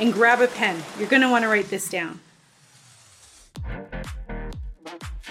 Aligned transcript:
and 0.00 0.12
grab 0.12 0.40
a 0.40 0.48
pen. 0.48 0.82
You're 0.98 1.08
going 1.08 1.22
to 1.22 1.30
want 1.30 1.44
to 1.44 1.48
write 1.48 1.68
this 1.68 1.88
down. 1.88 2.18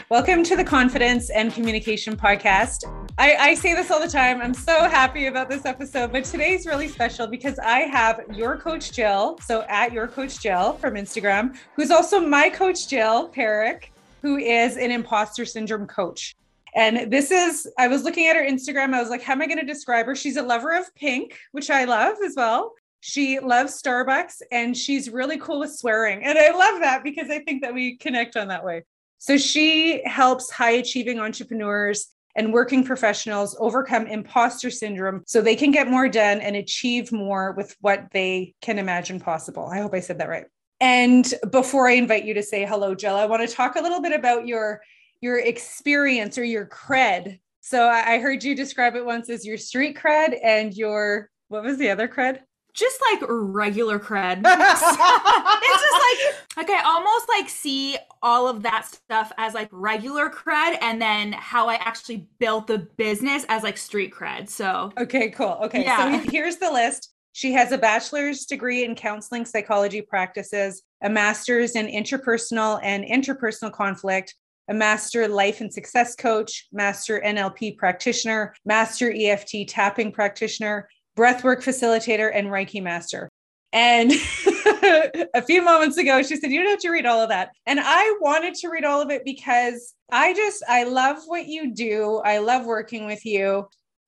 Welcome 0.10 0.44
to 0.44 0.56
the 0.56 0.64
Confidence 0.64 1.30
and 1.30 1.54
Communication 1.54 2.16
Podcast. 2.16 2.86
I, 3.18 3.36
I, 3.36 3.54
say 3.54 3.74
this 3.74 3.92
all 3.92 4.00
the 4.00 4.08
time. 4.08 4.42
I'm 4.42 4.54
so 4.54 4.88
happy 4.88 5.26
about 5.26 5.50
this 5.50 5.66
episode, 5.66 6.12
but 6.12 6.24
today's 6.24 6.66
really 6.66 6.88
special 6.88 7.28
because 7.28 7.60
I 7.60 7.80
have 7.82 8.22
your 8.32 8.58
coach 8.58 8.92
Jill, 8.92 9.38
so 9.44 9.66
at 9.68 9.92
your 9.92 10.08
coach 10.08 10.40
Jill 10.40 10.74
from 10.74 10.94
Instagram, 10.94 11.58
who's 11.76 11.92
also 11.92 12.20
my 12.20 12.50
coach 12.50 12.88
Jill 12.88 13.30
Parekh, 13.30 13.86
who 14.22 14.38
is 14.38 14.78
an 14.78 14.90
imposter 14.90 15.46
syndrome 15.46 15.86
coach. 15.86 16.36
And 16.76 17.12
this 17.12 17.30
is, 17.32 17.68
I 17.78 17.88
was 17.88 18.04
looking 18.04 18.28
at 18.28 18.36
her 18.36 18.44
Instagram. 18.44 18.94
I 18.94 19.02
was 19.02 19.10
like, 19.10 19.22
how 19.22 19.34
am 19.34 19.42
I 19.42 19.48
going 19.48 19.60
to 19.60 19.66
describe 19.66 20.06
her? 20.06 20.16
She's 20.16 20.38
a 20.38 20.44
lover 20.44 20.78
of 20.78 20.94
pink, 20.96 21.38
which 21.52 21.70
I 21.70 21.86
love 21.86 22.18
as 22.26 22.36
well. 22.36 22.74
She 23.02 23.40
loves 23.40 23.82
Starbucks 23.82 24.42
and 24.52 24.76
she's 24.76 25.10
really 25.10 25.38
cool 25.38 25.60
with 25.60 25.76
swearing. 25.76 26.24
And 26.24 26.38
I 26.38 26.52
love 26.52 26.82
that 26.82 27.04
because 27.04 27.30
I 27.30 27.40
think 27.40 27.62
that 27.62 27.74
we 27.74 27.98
connect 27.98 28.36
on 28.36 28.50
that 28.50 28.64
way. 28.64 28.84
So 29.18 29.38
she 29.38 30.02
helps 30.06 30.50
high 30.52 30.72
achieving 30.72 31.20
entrepreneurs 31.20 32.08
and 32.36 32.54
working 32.54 32.84
professionals 32.84 33.58
overcome 33.60 34.08
imposter 34.08 34.70
syndrome 34.70 35.24
so 35.26 35.42
they 35.42 35.56
can 35.56 35.72
get 35.72 35.90
more 35.90 36.08
done 36.08 36.40
and 36.40 36.56
achieve 36.56 37.12
more 37.12 37.54
with 37.54 37.76
what 37.82 38.08
they 38.12 38.54
can 38.62 38.80
imagine 38.80 39.20
possible. 39.20 39.66
I 39.66 39.80
hope 39.80 39.94
I 39.94 40.00
said 40.00 40.20
that 40.20 40.30
right. 40.30 40.46
And 40.80 41.34
before 41.52 41.90
I 41.90 41.94
invite 41.94 42.24
you 42.24 42.34
to 42.36 42.44
say 42.44 42.66
hello, 42.66 42.96
Jill, 42.96 43.16
I 43.16 43.26
want 43.26 43.48
to 43.48 43.54
talk 43.54 43.76
a 43.76 43.82
little 43.82 44.02
bit 44.02 44.14
about 44.14 44.48
your 44.48 44.82
your 45.22 45.38
experience 45.40 46.38
or 46.38 46.46
your 46.46 46.66
cred. 46.66 47.40
So 47.60 47.90
I 47.90 48.20
heard 48.20 48.42
you 48.42 48.56
describe 48.56 48.96
it 48.96 49.06
once 49.06 49.30
as 49.30 49.46
your 49.46 49.58
street 49.58 49.98
cred 49.98 50.38
and 50.42 50.74
your 50.74 51.30
what 51.50 51.64
was 51.64 51.78
the 51.78 51.90
other 51.90 52.08
cred? 52.08 52.40
Just 52.74 53.00
like 53.12 53.22
regular 53.30 54.00
cred. 54.00 54.42
it's 54.46 54.82
just 54.82 55.00
like 55.00 56.36
like 56.58 56.70
I 56.70 56.82
almost 56.86 57.28
like 57.30 57.50
see 57.50 57.98
all 58.22 58.48
of 58.48 58.64
that 58.64 58.86
stuff 58.86 59.32
as 59.38 59.54
like 59.54 59.70
regular 59.72 60.30
cred 60.30 60.78
and 60.82 61.02
then 61.02 61.32
how 61.34 61.68
I 61.68 61.76
actually 61.76 62.28
built 62.40 62.68
the 62.68 62.80
business 62.98 63.46
as 63.50 63.64
like 63.64 63.78
street 63.78 64.14
cred. 64.14 64.50
So 64.50 64.92
Okay, 64.98 65.30
cool. 65.30 65.58
Okay. 65.64 65.84
Yeah. 65.84 66.22
So 66.24 66.32
here's 66.32 66.58
the 66.58 66.72
list. 66.72 67.14
She 67.34 67.54
has 67.54 67.72
a 67.72 67.78
bachelor's 67.78 68.46
degree 68.46 68.84
in 68.84 68.96
counseling 68.96 69.46
psychology 69.46 70.02
practices, 70.02 70.84
a 71.04 71.10
master's 71.10 71.76
in 71.76 71.88
interpersonal 71.88 72.80
and 72.84 73.06
interpersonal 73.06 73.72
conflict, 73.72 74.36
a 74.70 74.74
master 74.74 75.28
life 75.28 75.62
and 75.62 75.74
success 75.74 76.16
coach, 76.16 76.68
master 76.72 77.22
NLP 77.26 77.78
practitioner, 77.78 78.54
master 78.66 79.14
EFT 79.16 79.68
tapping 79.68 80.12
practitioner, 80.12 80.90
breathwork 81.20 81.58
facilitator, 81.58 82.32
and 82.34 82.48
Reiki 82.48 82.82
master. 82.82 83.30
And 83.74 84.12
a 85.34 85.42
few 85.46 85.62
moments 85.62 85.98
ago, 85.98 86.24
she 86.24 86.38
said, 86.38 86.50
You 86.50 86.62
don't 86.62 86.72
have 86.72 86.80
to 86.80 86.90
read 86.90 87.06
all 87.06 87.22
of 87.22 87.30
that. 87.30 87.52
And 87.66 87.80
I 87.84 88.18
wanted 88.22 88.56
to 88.56 88.70
read 88.70 88.86
all 88.86 89.02
of 89.02 89.12
it 89.12 89.24
because 89.26 89.94
I 90.12 90.34
just, 90.34 90.64
I 90.68 90.86
love 90.86 91.18
what 91.26 91.48
you 91.48 91.74
do. 91.74 92.22
I 92.24 92.40
love 92.40 92.66
working 92.66 93.06
with 93.06 93.26
you. 93.26 93.68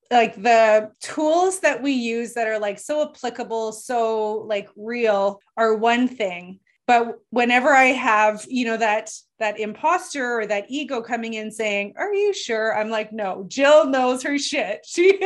Like 0.09 0.41
the 0.41 0.91
tools 1.01 1.59
that 1.59 1.83
we 1.83 1.91
use 1.91 2.33
that 2.33 2.47
are 2.47 2.59
like 2.59 2.79
so 2.79 3.09
applicable, 3.09 3.73
so 3.73 4.45
like 4.47 4.69
real 4.75 5.39
are 5.57 5.75
one 5.75 6.07
thing 6.07 6.59
but 6.87 7.19
whenever 7.29 7.69
i 7.69 7.85
have 7.85 8.45
you 8.47 8.65
know 8.65 8.77
that 8.77 9.09
that 9.39 9.59
imposter 9.59 10.39
or 10.39 10.45
that 10.45 10.65
ego 10.69 11.01
coming 11.01 11.33
in 11.33 11.51
saying 11.51 11.93
are 11.97 12.13
you 12.13 12.33
sure 12.33 12.77
i'm 12.77 12.89
like 12.89 13.11
no 13.11 13.45
jill 13.47 13.85
knows 13.87 14.23
her 14.23 14.37
shit 14.37 14.81
she 14.85 15.19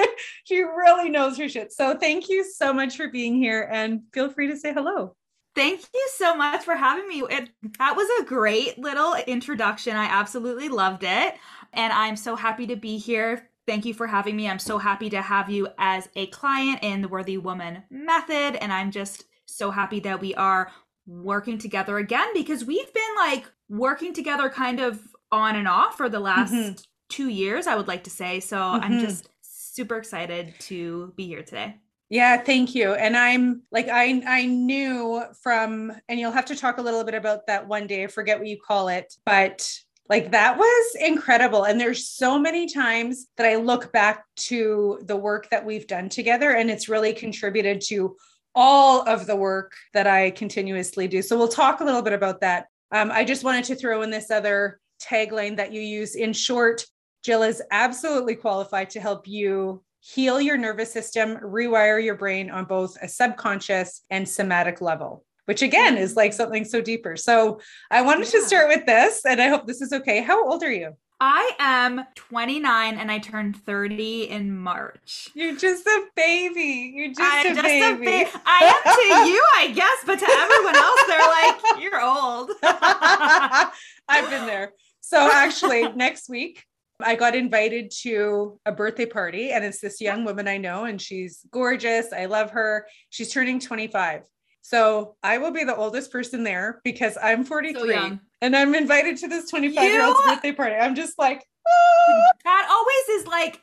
she 0.46 0.62
really 0.62 1.10
knows 1.10 1.38
her 1.38 1.50
shit 1.50 1.72
so 1.72 1.96
thank 1.96 2.30
you 2.30 2.44
so 2.44 2.74
much 2.74 2.98
for 2.98 3.10
being 3.10 3.36
here 3.36 3.70
and 3.72 4.02
feel 4.14 4.30
free 4.30 4.48
to 4.48 4.58
say 4.58 4.74
hello 4.74 5.16
Thank 5.56 5.86
you 5.94 6.08
so 6.16 6.36
much 6.36 6.66
for 6.66 6.76
having 6.76 7.08
me. 7.08 7.24
It, 7.30 7.50
that 7.80 7.96
was 7.96 8.10
a 8.20 8.26
great 8.26 8.78
little 8.78 9.16
introduction. 9.26 9.96
I 9.96 10.04
absolutely 10.04 10.68
loved 10.68 11.04
it. 11.04 11.36
And 11.72 11.94
I'm 11.94 12.18
so 12.18 12.36
happy 12.36 12.68
to 12.68 12.76
be 12.76 12.98
here. 12.98 13.50
Thank 13.66 13.86
you 13.86 13.94
for 13.94 14.06
having 14.06 14.36
me. 14.36 14.50
I'm 14.50 14.60
so 14.60 14.78
happy 14.78 15.10
to 15.12 15.22
have 15.22 15.50
you 15.50 15.70
as 15.78 16.10
a 16.18 16.28
client 16.28 16.80
in 16.82 17.02
the 17.02 17.08
Worthy 17.08 17.38
Woman 17.38 17.84
Method. 17.90 18.58
And 18.58 18.74
I'm 18.74 18.92
just 18.92 19.24
so 19.46 19.72
happy 19.72 20.02
that 20.02 20.20
we 20.20 20.36
are 20.36 20.72
working 21.08 21.58
together 21.58 21.98
again 21.98 22.28
because 22.34 22.66
we've 22.66 22.94
been 22.94 23.16
like 23.18 23.46
working 23.70 24.14
together 24.14 24.50
kind 24.50 24.80
of 24.80 25.02
on 25.32 25.56
and 25.56 25.68
off 25.68 25.98
for 25.98 26.10
the 26.10 26.20
last 26.20 26.54
mm-hmm. 26.54 26.74
two 27.10 27.30
years, 27.30 27.68
I 27.68 27.76
would 27.76 27.88
like 27.88 28.04
to 28.06 28.10
say. 28.10 28.40
So 28.40 28.58
mm-hmm. 28.58 28.84
I'm 28.84 29.00
just 29.00 29.30
super 29.42 29.98
excited 29.98 30.54
to 30.62 31.14
be 31.16 31.28
here 31.28 31.44
today. 31.44 31.76
Yeah, 32.10 32.38
thank 32.38 32.76
you. 32.76 32.94
And 32.94 33.18
I'm 33.18 33.64
like 33.72 33.88
I 33.90 34.22
I 34.28 34.46
knew 34.46 35.24
from 35.42 35.92
and 36.08 36.20
you'll 36.20 36.32
have 36.32 36.46
to 36.46 36.56
talk 36.56 36.78
a 36.78 36.82
little 36.82 37.04
bit 37.04 37.16
about 37.16 37.48
that 37.48 37.68
one 37.68 37.88
day. 37.88 38.04
I 38.04 38.08
forget 38.08 38.38
what 38.38 38.48
you 38.48 38.58
call 38.60 38.90
it, 38.90 39.16
but 39.26 39.68
like 40.08 40.32
that 40.32 40.58
was 40.58 40.96
incredible. 41.00 41.64
And 41.64 41.80
there's 41.80 42.08
so 42.08 42.38
many 42.38 42.68
times 42.68 43.28
that 43.38 43.48
I 43.48 43.56
look 43.56 43.92
back 43.92 44.24
to 44.36 45.00
the 45.04 45.16
work 45.16 45.50
that 45.50 45.66
we've 45.66 45.88
done 45.88 46.10
together 46.10 46.52
and 46.52 46.70
it's 46.70 46.90
really 46.90 47.12
contributed 47.12 47.82
to 47.88 48.16
all 48.56 49.08
of 49.08 49.28
the 49.28 49.36
work 49.36 49.74
that 49.94 50.08
I 50.08 50.32
continuously 50.32 51.08
do. 51.08 51.22
So 51.22 51.38
we'll 51.38 51.48
talk 51.48 51.82
a 51.82 51.84
little 51.84 52.02
bit 52.02 52.14
about 52.14 52.42
that. 52.42 52.68
Um, 52.92 53.12
I 53.12 53.26
just 53.26 53.44
wanted 53.44 53.66
to 53.66 53.76
throw 53.76 54.02
in 54.02 54.10
this 54.10 54.32
other 54.32 54.80
tagline 55.02 55.58
that 55.58 55.74
you 55.74 55.82
use. 55.82 56.16
In 56.16 56.32
short, 56.32 56.86
Jill 57.24 57.44
is 57.44 57.62
absolutely 57.72 58.36
qualified 58.36 58.90
to 58.92 59.02
help 59.02 59.28
you 59.28 59.84
heal 60.00 60.40
your 60.40 60.58
nervous 60.58 60.94
system, 60.94 61.36
rewire 61.38 62.02
your 62.04 62.16
brain 62.16 62.50
on 62.50 62.66
both 62.66 62.96
a 63.02 63.08
subconscious 63.08 64.04
and 64.10 64.30
somatic 64.30 64.80
level, 64.80 65.26
which 65.46 65.64
again 65.64 65.98
is 65.98 66.16
like 66.16 66.32
something 66.32 66.64
so 66.64 66.80
deeper. 66.80 67.18
So 67.18 67.60
I 67.90 68.04
wanted 68.04 68.32
yeah. 68.32 68.40
to 68.40 68.46
start 68.46 68.68
with 68.70 68.86
this, 68.86 69.26
and 69.26 69.42
I 69.42 69.48
hope 69.48 69.66
this 69.66 69.82
is 69.82 69.92
okay. 69.92 70.22
How 70.22 70.48
old 70.48 70.64
are 70.64 70.72
you? 70.72 70.96
I 71.20 71.52
am 71.60 72.04
29 72.16 72.98
and 72.98 73.10
I 73.10 73.20
turned 73.20 73.56
30 73.56 74.30
in 74.30 74.56
March. 74.56 75.30
You're 75.34 75.56
just 75.56 75.88
a 75.88 76.06
baby. 76.16 76.94
You're 76.94 77.08
just, 77.10 77.22
I'm 77.22 77.52
a, 77.52 77.56
just 77.56 77.64
baby. 77.64 77.86
a 77.86 78.06
baby. 78.06 78.30
I 78.46 78.84
am 78.86 79.26
to 79.26 79.30
you, 79.30 79.44
I 79.56 79.72
guess, 79.72 79.98
but 80.06 80.20
to 80.20 80.28
everyone 80.30 80.76
else, 80.76 81.02
they're 81.08 81.20
like, 81.28 81.82
you're 81.82 82.02
old. 82.02 82.52
I've 84.10 84.30
been 84.30 84.46
there. 84.46 84.74
So 85.00 85.30
actually, 85.32 85.88
next 85.96 86.30
week, 86.30 86.64
I 87.00 87.16
got 87.16 87.36
invited 87.36 87.92
to 88.02 88.60
a 88.66 88.72
birthday 88.72 89.06
party, 89.06 89.52
and 89.52 89.64
it's 89.64 89.80
this 89.80 90.02
young 90.02 90.26
woman 90.26 90.48
I 90.48 90.58
know, 90.58 90.86
and 90.86 91.02
she's 91.02 91.46
gorgeous. 91.52 92.12
I 92.12 92.26
love 92.26 92.52
her. 92.52 92.88
She's 93.10 93.32
turning 93.32 93.60
25. 93.60 94.24
So 94.62 95.16
I 95.22 95.38
will 95.38 95.52
be 95.52 95.64
the 95.64 95.76
oldest 95.76 96.12
person 96.12 96.44
there 96.44 96.82
because 96.84 97.18
I'm 97.22 97.46
43 97.46 97.94
so 97.94 98.20
and 98.46 98.56
I'm 98.56 98.76
invited 98.76 99.18
to 99.18 99.28
this 99.28 99.50
25 99.50 99.84
year 99.84 100.06
old's 100.06 100.22
birthday 100.24 100.52
party. 100.52 100.76
I'm 100.76 100.94
just 100.94 101.18
like, 101.18 101.44
ah. 101.68 102.32
that 102.44 102.68
always 102.70 103.22
is 103.22 103.28
like 103.28 103.60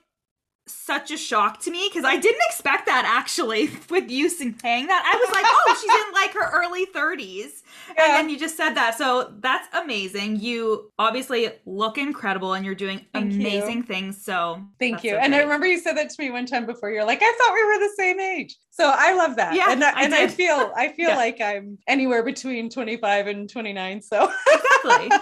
such 0.67 1.11
a 1.11 1.17
shock 1.17 1.61
to 1.61 1.71
me 1.71 1.89
because 1.89 2.05
I 2.05 2.17
didn't 2.17 2.41
expect 2.49 2.87
that 2.87 3.05
actually 3.05 3.71
with 3.91 4.11
you 4.11 4.29
saying 4.29 4.87
that. 4.87 5.13
I 5.13 5.17
was 5.19 5.33
like, 5.33 5.45
oh, 5.47 5.79
she's 5.81 5.91
in 5.91 6.13
like 6.15 6.33
her 6.35 6.51
early 6.63 6.87
30s. 6.87 7.63
Yeah. 7.97 8.05
And 8.05 8.15
then 8.15 8.29
you 8.29 8.39
just 8.39 8.57
said 8.57 8.75
that. 8.75 8.97
So 8.97 9.33
that's 9.41 9.69
amazing. 9.75 10.41
You 10.41 10.91
obviously 10.99 11.51
look 11.67 11.99
incredible 11.99 12.55
and 12.55 12.65
you're 12.65 12.75
doing 12.75 13.05
Thank 13.13 13.33
amazing 13.33 13.79
you. 13.79 13.83
things. 13.83 14.25
So 14.25 14.63
Thank 14.79 15.03
you. 15.05 15.13
So 15.13 15.17
and 15.17 15.35
I 15.35 15.41
remember 15.41 15.67
you 15.67 15.79
said 15.79 15.97
that 15.97 16.11
to 16.11 16.23
me 16.23 16.31
one 16.31 16.47
time 16.47 16.67
before. 16.67 16.91
You're 16.91 17.05
like, 17.05 17.21
I 17.23 17.33
thought 17.39 17.55
we 17.55 17.65
were 17.65 17.79
the 17.79 17.93
same 17.97 18.21
age. 18.21 18.57
So 18.71 18.91
I 18.95 19.15
love 19.15 19.37
that. 19.37 19.55
Yeah. 19.55 19.71
And, 19.71 19.83
I, 19.83 20.03
and 20.03 20.15
I 20.15 20.29
feel 20.29 20.73
I 20.77 20.89
feel 20.97 21.11
yeah. 21.11 21.17
like 21.17 21.41
I'm 21.41 21.79
anywhere 21.87 22.23
between 22.23 22.71
25 22.71 23.27
and 23.27 23.51
29. 23.51 24.03
So 24.03 24.31
exactly. 24.85 25.09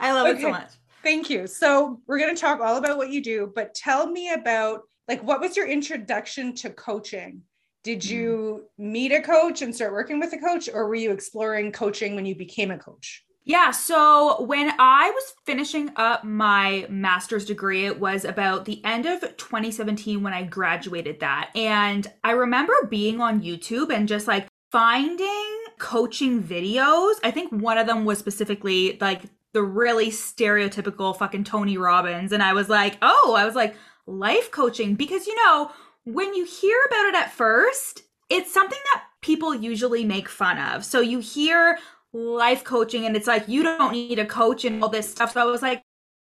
I 0.00 0.12
love 0.12 0.26
okay. 0.28 0.38
it 0.38 0.42
so 0.42 0.50
much. 0.50 0.70
Thank 1.06 1.30
you. 1.30 1.46
So 1.46 2.00
we're 2.08 2.18
going 2.18 2.34
to 2.34 2.40
talk 2.40 2.58
all 2.58 2.78
about 2.78 2.96
what 2.96 3.10
you 3.10 3.22
do, 3.22 3.52
but 3.54 3.76
tell 3.76 4.10
me 4.10 4.32
about 4.32 4.80
like 5.06 5.22
what 5.22 5.40
was 5.40 5.56
your 5.56 5.68
introduction 5.68 6.52
to 6.56 6.70
coaching? 6.70 7.42
Did 7.84 8.02
hmm. 8.02 8.12
you 8.12 8.64
meet 8.76 9.12
a 9.12 9.22
coach 9.22 9.62
and 9.62 9.72
start 9.72 9.92
working 9.92 10.18
with 10.18 10.32
a 10.32 10.38
coach, 10.38 10.68
or 10.68 10.88
were 10.88 10.96
you 10.96 11.12
exploring 11.12 11.70
coaching 11.70 12.16
when 12.16 12.26
you 12.26 12.34
became 12.34 12.72
a 12.72 12.78
coach? 12.78 13.22
Yeah, 13.44 13.70
so 13.70 14.42
when 14.42 14.72
I 14.80 15.10
was 15.10 15.32
finishing 15.44 15.92
up 15.94 16.24
my 16.24 16.88
master's 16.90 17.44
degree, 17.44 17.86
it 17.86 18.00
was 18.00 18.24
about 18.24 18.64
the 18.64 18.84
end 18.84 19.06
of 19.06 19.20
2017 19.20 20.24
when 20.24 20.34
I 20.34 20.42
graduated 20.42 21.20
that. 21.20 21.50
And 21.54 22.04
I 22.24 22.32
remember 22.32 22.74
being 22.90 23.20
on 23.20 23.42
YouTube 23.42 23.94
and 23.94 24.08
just 24.08 24.26
like 24.26 24.48
finding 24.72 25.56
coaching 25.78 26.42
videos. 26.42 27.14
I 27.22 27.30
think 27.30 27.52
one 27.52 27.78
of 27.78 27.86
them 27.86 28.04
was 28.04 28.18
specifically 28.18 28.98
like 29.00 29.22
the 29.56 29.62
really 29.62 30.08
stereotypical 30.08 31.16
fucking 31.16 31.42
Tony 31.42 31.78
Robbins. 31.78 32.30
And 32.30 32.42
I 32.42 32.52
was 32.52 32.68
like, 32.68 32.98
oh, 33.00 33.34
I 33.38 33.46
was 33.46 33.54
like, 33.54 33.74
life 34.06 34.50
coaching. 34.50 34.96
Because, 34.96 35.26
you 35.26 35.34
know, 35.34 35.70
when 36.04 36.34
you 36.34 36.44
hear 36.44 36.76
about 36.86 37.06
it 37.06 37.14
at 37.14 37.32
first, 37.32 38.02
it's 38.28 38.52
something 38.52 38.78
that 38.92 39.04
people 39.22 39.54
usually 39.54 40.04
make 40.04 40.28
fun 40.28 40.58
of. 40.58 40.84
So 40.84 41.00
you 41.00 41.20
hear 41.20 41.78
life 42.12 42.64
coaching 42.64 43.06
and 43.06 43.16
it's 43.16 43.26
like, 43.26 43.48
you 43.48 43.62
don't 43.62 43.92
need 43.92 44.18
a 44.18 44.26
coach 44.26 44.66
and 44.66 44.82
all 44.82 44.90
this 44.90 45.10
stuff. 45.10 45.32
So 45.32 45.40
I 45.40 45.44
was 45.44 45.62
like, 45.62 45.82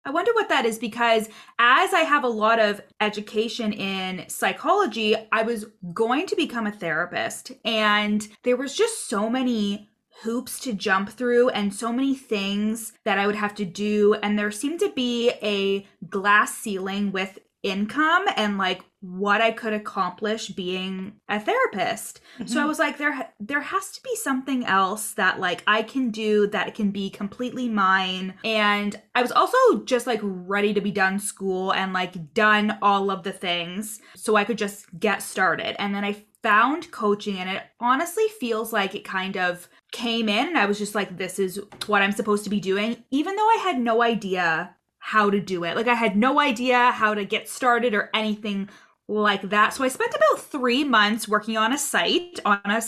I 0.05 0.09
wonder 0.09 0.33
what 0.33 0.49
that 0.49 0.65
is 0.65 0.79
because 0.79 1.29
as 1.59 1.93
I 1.93 1.99
have 1.99 2.23
a 2.23 2.29
lot 2.29 2.57
of 2.57 2.81
education 2.99 3.73
in 3.73 4.27
psychology, 4.27 5.15
I 5.31 5.43
was 5.43 5.67
going 5.93 6.25
to 6.25 6.35
become 6.35 6.65
a 6.65 6.71
therapist. 6.71 7.51
And 7.63 8.27
there 8.41 8.57
was 8.57 8.75
just 8.75 9.07
so 9.07 9.29
many 9.29 9.88
hoops 10.21 10.59
to 10.61 10.73
jump 10.73 11.09
through 11.09 11.49
and 11.49 11.73
so 11.73 11.91
many 11.91 12.15
things 12.15 12.93
that 13.05 13.17
I 13.17 13.25
would 13.25 13.35
have 13.35 13.55
to 13.55 13.65
do. 13.65 14.15
And 14.15 14.37
there 14.37 14.51
seemed 14.51 14.79
to 14.81 14.91
be 14.91 15.31
a 15.41 15.87
glass 16.09 16.57
ceiling 16.57 17.11
with 17.11 17.39
income 17.61 18.25
and 18.37 18.57
like 18.57 18.81
what 19.01 19.41
I 19.41 19.51
could 19.51 19.73
accomplish 19.73 20.49
being 20.49 21.13
a 21.27 21.39
therapist. 21.39 22.21
Mm-hmm. 22.35 22.47
So 22.47 22.57
I 22.57 22.61
mm-hmm. 22.61 22.67
was 22.69 22.79
like 22.79 22.97
there 22.97 23.33
there 23.39 23.61
has 23.61 23.91
to 23.91 24.01
be 24.01 24.15
something 24.15 24.65
else 24.65 25.13
that 25.13 25.39
like 25.39 25.63
I 25.67 25.83
can 25.83 26.09
do 26.09 26.47
that 26.47 26.75
can 26.75 26.91
be 26.91 27.09
completely 27.09 27.69
mine. 27.69 28.33
And 28.43 28.99
I 29.15 29.21
was 29.21 29.31
also 29.31 29.57
just 29.85 30.07
like 30.07 30.19
ready 30.23 30.73
to 30.73 30.81
be 30.81 30.91
done 30.91 31.19
school 31.19 31.73
and 31.73 31.93
like 31.93 32.33
done 32.33 32.77
all 32.81 33.11
of 33.11 33.23
the 33.23 33.33
things 33.33 33.99
so 34.15 34.35
I 34.35 34.43
could 34.43 34.57
just 34.57 34.87
get 34.99 35.21
started. 35.21 35.81
And 35.81 35.93
then 35.93 36.03
I 36.03 36.25
found 36.41 36.91
coaching 36.91 37.37
and 37.37 37.49
it 37.49 37.63
honestly 37.79 38.27
feels 38.39 38.71
like 38.71 38.95
it 38.95 39.03
kind 39.03 39.35
of 39.37 39.67
came 39.91 40.29
in 40.29 40.47
and 40.47 40.57
I 40.57 40.65
was 40.65 40.77
just 40.77 40.95
like, 40.95 41.17
this 41.17 41.39
is 41.39 41.59
what 41.87 42.01
I'm 42.01 42.11
supposed 42.11 42.43
to 42.43 42.49
be 42.49 42.59
doing, 42.59 43.03
even 43.11 43.35
though 43.35 43.47
I 43.47 43.59
had 43.63 43.79
no 43.79 44.01
idea 44.01 44.75
how 44.99 45.29
to 45.29 45.39
do 45.39 45.63
it. 45.63 45.75
Like, 45.75 45.87
I 45.87 45.93
had 45.93 46.15
no 46.15 46.39
idea 46.39 46.91
how 46.91 47.13
to 47.13 47.25
get 47.25 47.49
started 47.49 47.93
or 47.93 48.09
anything 48.13 48.69
like 49.07 49.41
that. 49.49 49.73
So 49.73 49.83
I 49.83 49.87
spent 49.87 50.13
about 50.13 50.43
three 50.43 50.83
months 50.83 51.27
working 51.27 51.57
on 51.57 51.73
a 51.73 51.77
site, 51.77 52.39
on 52.45 52.61
a 52.65 52.81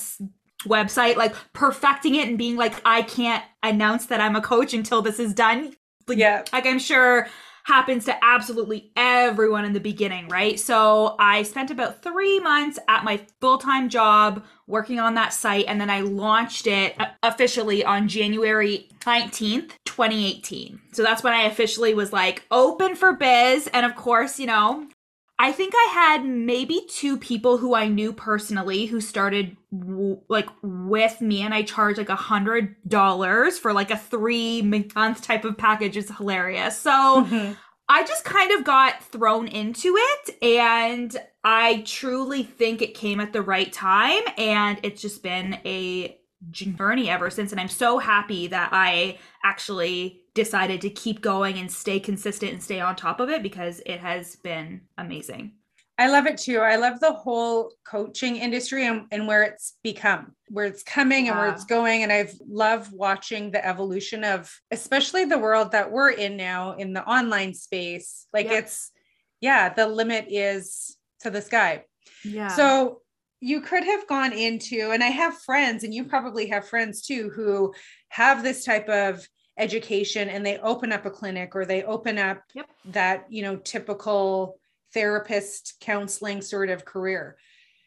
website, 0.67 1.15
like 1.15 1.33
perfecting 1.53 2.15
it 2.15 2.27
and 2.27 2.37
being 2.37 2.55
like, 2.55 2.79
I 2.85 3.01
can't 3.01 3.43
announce 3.63 4.05
that 4.07 4.21
I'm 4.21 4.35
a 4.35 4.41
coach 4.41 4.73
until 4.73 5.01
this 5.01 5.19
is 5.19 5.33
done. 5.33 5.75
Like, 6.07 6.17
yeah. 6.17 6.43
Like, 6.53 6.65
I'm 6.65 6.79
sure 6.79 7.27
happens 7.63 8.05
to 8.05 8.23
absolutely 8.23 8.91
everyone 8.95 9.65
in 9.65 9.73
the 9.73 9.79
beginning, 9.79 10.27
right? 10.27 10.59
So 10.59 11.15
I 11.19 11.43
spent 11.43 11.71
about 11.71 12.01
three 12.01 12.39
months 12.39 12.79
at 12.87 13.03
my 13.03 13.21
full 13.39 13.57
time 13.57 13.89
job 13.89 14.43
working 14.67 14.99
on 14.99 15.15
that 15.15 15.33
site, 15.33 15.65
and 15.67 15.79
then 15.79 15.89
I 15.89 16.01
launched 16.01 16.67
it 16.67 16.95
officially 17.23 17.83
on 17.83 18.07
January 18.07 18.87
19th, 19.01 19.71
2018. 19.85 20.81
So 20.93 21.03
that's 21.03 21.23
when 21.23 21.33
I 21.33 21.43
officially 21.43 21.93
was 21.93 22.13
like 22.13 22.45
open 22.51 22.95
for 22.95 23.13
biz. 23.13 23.67
And 23.73 23.85
of 23.85 23.95
course, 23.95 24.39
you 24.39 24.47
know, 24.47 24.87
I 25.41 25.51
think 25.51 25.73
I 25.75 25.89
had 25.91 26.23
maybe 26.23 26.85
two 26.87 27.17
people 27.17 27.57
who 27.57 27.73
I 27.73 27.87
knew 27.87 28.13
personally 28.13 28.85
who 28.85 29.01
started 29.01 29.57
w- 29.75 30.21
like 30.29 30.47
with 30.61 31.19
me, 31.19 31.41
and 31.41 31.51
I 31.51 31.63
charged 31.63 31.97
like 31.97 32.09
a 32.09 32.15
hundred 32.15 32.75
dollars 32.87 33.57
for 33.57 33.73
like 33.73 33.89
a 33.89 33.97
three 33.97 34.61
month 34.61 35.23
type 35.23 35.43
of 35.43 35.57
package. 35.57 35.97
It's 35.97 36.15
hilarious. 36.15 36.77
So 36.77 36.91
mm-hmm. 36.91 37.53
I 37.89 38.03
just 38.03 38.23
kind 38.23 38.51
of 38.51 38.63
got 38.63 39.03
thrown 39.03 39.47
into 39.47 39.95
it, 39.97 40.43
and 40.43 41.17
I 41.43 41.81
truly 41.87 42.43
think 42.43 42.83
it 42.83 42.93
came 42.93 43.19
at 43.19 43.33
the 43.33 43.41
right 43.41 43.73
time, 43.73 44.21
and 44.37 44.79
it's 44.83 45.01
just 45.01 45.23
been 45.23 45.55
a 45.65 46.19
journey 46.51 47.09
ever 47.09 47.31
since. 47.31 47.51
And 47.51 47.59
I'm 47.59 47.67
so 47.67 47.97
happy 47.97 48.45
that 48.45 48.69
I 48.71 49.17
actually 49.43 50.20
decided 50.33 50.81
to 50.81 50.89
keep 50.89 51.21
going 51.21 51.57
and 51.57 51.71
stay 51.71 51.99
consistent 51.99 52.53
and 52.53 52.63
stay 52.63 52.79
on 52.79 52.95
top 52.95 53.19
of 53.19 53.29
it 53.29 53.43
because 53.43 53.81
it 53.85 53.99
has 53.99 54.35
been 54.37 54.81
amazing. 54.97 55.53
I 55.97 56.07
love 56.07 56.25
it 56.25 56.37
too. 56.37 56.59
I 56.59 56.77
love 56.77 56.99
the 56.99 57.13
whole 57.13 57.73
coaching 57.85 58.37
industry 58.37 58.87
and, 58.87 59.05
and 59.11 59.27
where 59.27 59.43
it's 59.43 59.77
become, 59.83 60.33
where 60.47 60.65
it's 60.65 60.81
coming 60.81 61.27
and 61.27 61.37
where 61.37 61.49
it's 61.49 61.65
going. 61.65 62.01
And 62.01 62.11
I've 62.11 62.33
loved 62.49 62.91
watching 62.91 63.51
the 63.51 63.63
evolution 63.63 64.23
of 64.23 64.51
especially 64.71 65.25
the 65.25 65.37
world 65.37 65.73
that 65.73 65.91
we're 65.91 66.09
in 66.09 66.37
now 66.37 66.73
in 66.73 66.93
the 66.93 67.05
online 67.05 67.53
space. 67.53 68.25
Like 68.33 68.47
yep. 68.47 68.63
it's, 68.63 68.91
yeah, 69.41 69.69
the 69.69 69.85
limit 69.85 70.25
is 70.29 70.97
to 71.19 71.29
the 71.29 71.41
sky. 71.41 71.83
Yeah. 72.23 72.47
So 72.47 73.01
you 73.39 73.61
could 73.61 73.83
have 73.83 74.07
gone 74.07 74.33
into, 74.33 74.91
and 74.91 75.03
I 75.03 75.07
have 75.09 75.37
friends, 75.39 75.83
and 75.83 75.93
you 75.93 76.05
probably 76.05 76.47
have 76.47 76.67
friends 76.67 77.01
too, 77.01 77.29
who 77.35 77.73
have 78.09 78.41
this 78.41 78.63
type 78.63 78.87
of 78.89 79.27
education 79.57 80.29
and 80.29 80.45
they 80.45 80.57
open 80.59 80.91
up 80.91 81.05
a 81.05 81.09
clinic 81.09 81.55
or 81.55 81.65
they 81.65 81.83
open 81.83 82.17
up 82.17 82.41
yep. 82.53 82.69
that 82.85 83.25
you 83.29 83.41
know 83.41 83.57
typical 83.57 84.57
therapist 84.93 85.75
counseling 85.81 86.41
sort 86.41 86.69
of 86.69 86.85
career 86.85 87.37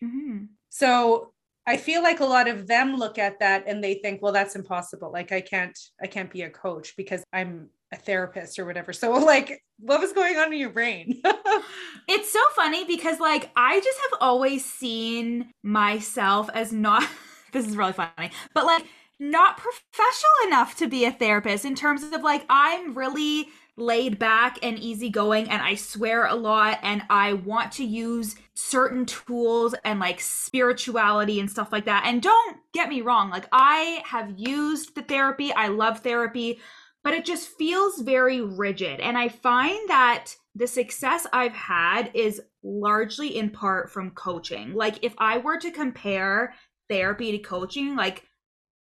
mm-hmm. 0.02 0.44
so 0.68 1.32
i 1.66 1.76
feel 1.76 2.02
like 2.02 2.20
a 2.20 2.24
lot 2.24 2.48
of 2.48 2.66
them 2.66 2.96
look 2.96 3.18
at 3.18 3.40
that 3.40 3.64
and 3.66 3.82
they 3.82 3.94
think 3.94 4.20
well 4.20 4.32
that's 4.32 4.56
impossible 4.56 5.10
like 5.10 5.32
i 5.32 5.40
can't 5.40 5.78
i 6.02 6.06
can't 6.06 6.30
be 6.30 6.42
a 6.42 6.50
coach 6.50 6.94
because 6.96 7.24
i'm 7.32 7.68
a 7.92 7.96
therapist 7.96 8.58
or 8.58 8.66
whatever 8.66 8.92
so 8.92 9.12
like 9.12 9.62
what 9.78 10.00
was 10.00 10.12
going 10.12 10.36
on 10.36 10.52
in 10.52 10.58
your 10.58 10.70
brain 10.70 11.20
it's 12.08 12.30
so 12.30 12.40
funny 12.54 12.84
because 12.84 13.20
like 13.20 13.50
i 13.56 13.80
just 13.80 13.98
have 14.10 14.18
always 14.20 14.64
seen 14.64 15.50
myself 15.62 16.50
as 16.52 16.72
not 16.72 17.08
this 17.52 17.66
is 17.66 17.76
really 17.76 17.92
funny 17.92 18.30
but 18.52 18.66
like 18.66 18.84
not 19.20 19.56
professional 19.56 20.46
enough 20.46 20.76
to 20.76 20.88
be 20.88 21.04
a 21.04 21.12
therapist 21.12 21.64
in 21.64 21.74
terms 21.74 22.02
of 22.02 22.22
like 22.22 22.44
I'm 22.48 22.94
really 22.94 23.48
laid 23.76 24.18
back 24.18 24.58
and 24.62 24.78
easygoing 24.78 25.48
and 25.48 25.60
I 25.60 25.74
swear 25.74 26.26
a 26.26 26.34
lot 26.34 26.78
and 26.82 27.02
I 27.10 27.32
want 27.32 27.72
to 27.72 27.84
use 27.84 28.36
certain 28.54 29.04
tools 29.04 29.74
and 29.84 29.98
like 29.98 30.20
spirituality 30.20 31.40
and 31.40 31.50
stuff 31.50 31.72
like 31.72 31.84
that. 31.86 32.04
And 32.06 32.22
don't 32.22 32.58
get 32.72 32.88
me 32.88 33.00
wrong, 33.00 33.30
like 33.30 33.46
I 33.50 34.02
have 34.06 34.34
used 34.36 34.94
the 34.94 35.02
therapy, 35.02 35.52
I 35.52 35.68
love 35.68 36.00
therapy, 36.00 36.60
but 37.02 37.14
it 37.14 37.24
just 37.24 37.48
feels 37.48 38.00
very 38.00 38.40
rigid. 38.40 39.00
And 39.00 39.18
I 39.18 39.28
find 39.28 39.88
that 39.88 40.34
the 40.54 40.66
success 40.68 41.26
I've 41.32 41.52
had 41.52 42.12
is 42.14 42.40
largely 42.62 43.36
in 43.36 43.50
part 43.50 43.90
from 43.90 44.12
coaching. 44.12 44.72
Like 44.74 45.02
if 45.02 45.14
I 45.18 45.38
were 45.38 45.58
to 45.58 45.72
compare 45.72 46.54
therapy 46.88 47.32
to 47.32 47.38
coaching, 47.38 47.96
like 47.96 48.24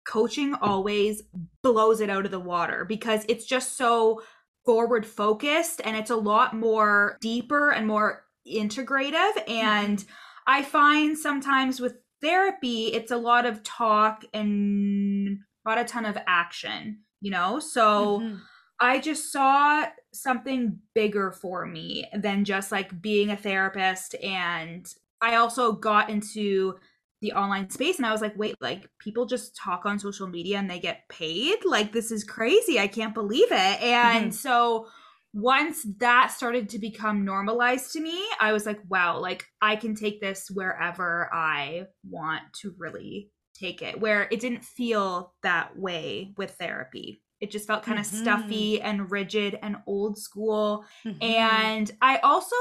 coaching 0.06 0.54
always 0.56 1.22
blows 1.62 2.02
it 2.02 2.10
out 2.10 2.26
of 2.26 2.32
the 2.32 2.40
water 2.40 2.86
because 2.86 3.26
it's 3.28 3.46
just 3.46 3.78
so 3.78 4.22
forward 4.66 5.06
focused 5.06 5.82
and 5.84 5.96
it's 5.96 6.10
a 6.10 6.16
lot 6.16 6.56
more 6.56 7.18
deeper 7.22 7.72
and 7.72 7.88
more 7.88 8.26
integrative 8.48 9.32
and 9.48 10.00
mm-hmm. 10.00 10.12
i 10.48 10.62
find 10.62 11.18
sometimes 11.18 11.80
with 11.80 11.96
therapy 12.22 12.88
it's 12.88 13.12
a 13.12 13.18
lot 13.18 13.46
of 13.46 13.64
talk 13.64 14.24
and 14.34 15.40
not 15.66 15.80
a 15.80 15.84
ton 15.84 16.06
of 16.06 16.18
action 16.28 17.00
you 17.22 17.32
know 17.32 17.60
so 17.60 18.20
mm-hmm. 18.20 18.36
i 18.80 19.00
just 19.00 19.32
saw 19.32 19.86
something 20.14 20.78
bigger 20.94 21.32
for 21.32 21.66
me 21.66 22.06
than 22.14 22.44
just 22.44 22.72
like 22.72 23.02
being 23.02 23.30
a 23.30 23.38
therapist 23.38 24.16
and 24.24 24.94
i 25.22 25.36
also 25.36 25.72
got 25.72 26.10
into 26.10 26.76
the 27.22 27.34
online 27.34 27.70
space 27.70 27.98
and 27.98 28.06
I 28.06 28.12
was 28.12 28.22
like, 28.22 28.38
wait, 28.38 28.56
like 28.60 28.90
people 29.00 29.26
just 29.26 29.56
talk 29.56 29.86
on 29.86 30.00
social 30.00 30.28
media 30.28 30.58
and 30.58 30.70
they 30.70 30.80
get 30.80 31.08
paid? 31.10 31.58
Like 31.66 31.94
this 31.94 32.12
is 32.12 32.24
crazy. 32.24 32.80
I 32.80 32.88
can't 32.88 33.14
believe 33.14 33.52
it. 33.52 33.82
And 33.82 34.26
mm-hmm. 34.26 34.32
so 34.32 34.88
once 35.34 35.86
that 36.00 36.32
started 36.32 36.70
to 36.70 36.80
become 36.80 37.24
normalized 37.24 37.94
to 37.94 38.02
me, 38.02 38.22
I 38.40 38.52
was 38.52 38.66
like, 38.66 38.80
wow, 38.90 39.20
like 39.20 39.46
I 39.62 39.76
can 39.76 39.96
take 39.96 40.20
this 40.20 40.50
wherever 40.52 41.30
I 41.34 41.86
want 42.10 42.42
to 42.62 42.74
really 42.78 43.30
take 43.54 43.82
it. 43.82 44.00
Where 44.02 44.28
it 44.32 44.40
didn't 44.40 44.66
feel 44.66 45.34
that 45.44 45.78
way 45.78 46.34
with 46.38 46.52
therapy. 46.52 47.22
It 47.40 47.50
just 47.50 47.66
felt 47.66 47.84
kind 47.84 48.00
of 48.00 48.06
mm-hmm. 48.06 48.22
stuffy 48.22 48.82
and 48.82 49.10
rigid 49.10 49.58
and 49.62 49.78
old 49.88 50.18
school. 50.18 50.86
Mm-hmm. 51.06 51.24
And 51.24 51.92
I 52.02 52.18
also 52.18 52.56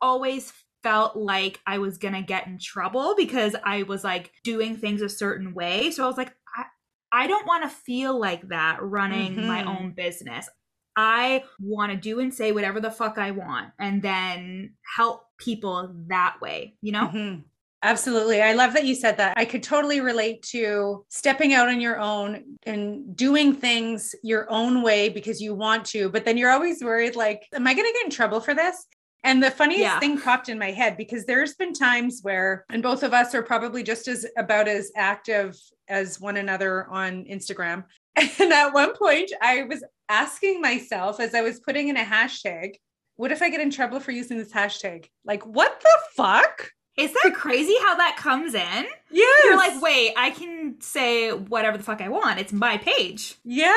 always 0.00 0.52
felt 0.84 1.16
like 1.16 1.58
I 1.66 1.78
was 1.78 1.98
gonna 1.98 2.22
get 2.22 2.46
in 2.46 2.58
trouble 2.58 3.16
because 3.16 3.56
I 3.64 3.82
was 3.82 4.04
like 4.04 4.30
doing 4.44 4.76
things 4.76 5.02
a 5.02 5.08
certain 5.08 5.52
way. 5.52 5.90
So 5.90 6.04
I 6.04 6.06
was 6.06 6.16
like, 6.16 6.32
I, 6.56 6.64
I 7.10 7.26
don't 7.26 7.46
want 7.46 7.64
to 7.64 7.68
feel 7.68 8.16
like 8.18 8.48
that 8.50 8.80
running 8.82 9.34
mm-hmm. 9.34 9.48
my 9.48 9.64
own 9.64 9.92
business. 9.92 10.48
I 10.96 11.42
want 11.58 11.90
to 11.90 11.96
do 11.96 12.20
and 12.20 12.32
say 12.32 12.52
whatever 12.52 12.80
the 12.80 12.90
fuck 12.90 13.18
I 13.18 13.32
want 13.32 13.70
and 13.78 14.00
then 14.00 14.74
help 14.96 15.24
people 15.38 15.92
that 16.08 16.36
way, 16.40 16.76
you 16.82 16.92
know? 16.92 17.06
Mm-hmm. 17.08 17.40
Absolutely. 17.82 18.40
I 18.40 18.54
love 18.54 18.72
that 18.72 18.86
you 18.86 18.94
said 18.94 19.18
that. 19.18 19.36
I 19.36 19.44
could 19.44 19.62
totally 19.62 20.00
relate 20.00 20.42
to 20.44 21.04
stepping 21.10 21.52
out 21.52 21.68
on 21.68 21.82
your 21.82 21.98
own 22.00 22.56
and 22.64 23.14
doing 23.14 23.54
things 23.54 24.14
your 24.22 24.50
own 24.50 24.82
way 24.82 25.10
because 25.10 25.40
you 25.40 25.54
want 25.54 25.84
to, 25.86 26.08
but 26.08 26.24
then 26.24 26.38
you're 26.38 26.50
always 26.50 26.82
worried 26.82 27.14
like, 27.14 27.46
am 27.52 27.66
I 27.66 27.74
going 27.74 27.86
to 27.86 27.92
get 27.92 28.04
in 28.06 28.10
trouble 28.10 28.40
for 28.40 28.54
this? 28.54 28.86
And 29.24 29.42
the 29.42 29.50
funniest 29.50 29.80
yeah. 29.80 29.98
thing 29.98 30.20
popped 30.20 30.50
in 30.50 30.58
my 30.58 30.70
head 30.70 30.98
because 30.98 31.24
there's 31.24 31.54
been 31.54 31.72
times 31.72 32.20
where, 32.22 32.66
and 32.70 32.82
both 32.82 33.02
of 33.02 33.14
us 33.14 33.34
are 33.34 33.42
probably 33.42 33.82
just 33.82 34.06
as 34.06 34.26
about 34.36 34.68
as 34.68 34.92
active 34.94 35.58
as 35.88 36.20
one 36.20 36.36
another 36.36 36.86
on 36.88 37.24
Instagram. 37.24 37.84
And 38.16 38.52
at 38.52 38.72
one 38.72 38.94
point, 38.94 39.32
I 39.42 39.64
was 39.64 39.82
asking 40.08 40.60
myself 40.60 41.18
as 41.18 41.34
I 41.34 41.40
was 41.40 41.58
putting 41.58 41.88
in 41.88 41.96
a 41.96 42.04
hashtag, 42.04 42.74
what 43.16 43.32
if 43.32 43.42
I 43.42 43.50
get 43.50 43.60
in 43.60 43.70
trouble 43.70 43.98
for 43.98 44.12
using 44.12 44.38
this 44.38 44.52
hashtag? 44.52 45.06
Like, 45.24 45.44
what 45.44 45.80
the 45.80 45.98
fuck? 46.16 46.70
Is 46.96 47.12
that 47.12 47.34
crazy 47.34 47.74
how 47.82 47.96
that 47.96 48.16
comes 48.16 48.54
in? 48.54 48.86
Yeah. 49.10 49.24
You're 49.44 49.56
like, 49.56 49.82
wait, 49.82 50.12
I 50.16 50.30
can 50.30 50.76
say 50.80 51.32
whatever 51.32 51.76
the 51.76 51.82
fuck 51.82 52.00
I 52.00 52.08
want. 52.08 52.38
It's 52.38 52.52
my 52.52 52.78
page. 52.78 53.36
Yeah. 53.42 53.72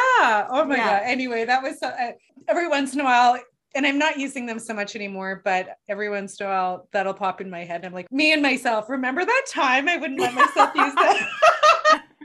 Oh 0.49 0.65
my 0.67 0.75
yeah. 0.75 0.99
God. 0.99 1.01
Anyway, 1.05 1.45
that 1.45 1.63
was 1.63 1.79
so, 1.79 1.87
uh, 1.87 2.11
every 2.47 2.67
once 2.67 2.93
in 2.93 2.99
a 2.99 3.03
while, 3.03 3.39
and 3.77 3.85
I'm 3.85 3.99
not 3.99 4.17
using 4.17 4.47
them 4.47 4.57
so 4.57 4.73
much 4.73 4.95
anymore, 4.95 5.39
but 5.45 5.77
every 5.87 6.09
once 6.09 6.39
in 6.39 6.47
a 6.47 6.49
while 6.49 6.89
that'll 6.91 7.13
pop 7.13 7.41
in 7.41 7.49
my 7.49 7.63
head. 7.63 7.85
I'm 7.85 7.93
like, 7.93 8.11
me 8.11 8.33
and 8.33 8.41
myself, 8.41 8.89
remember 8.89 9.23
that 9.23 9.45
time 9.47 9.87
I 9.87 9.97
wouldn't 9.97 10.19
let 10.19 10.33
myself 10.33 10.71
use 10.73 10.95
that, 10.95 11.27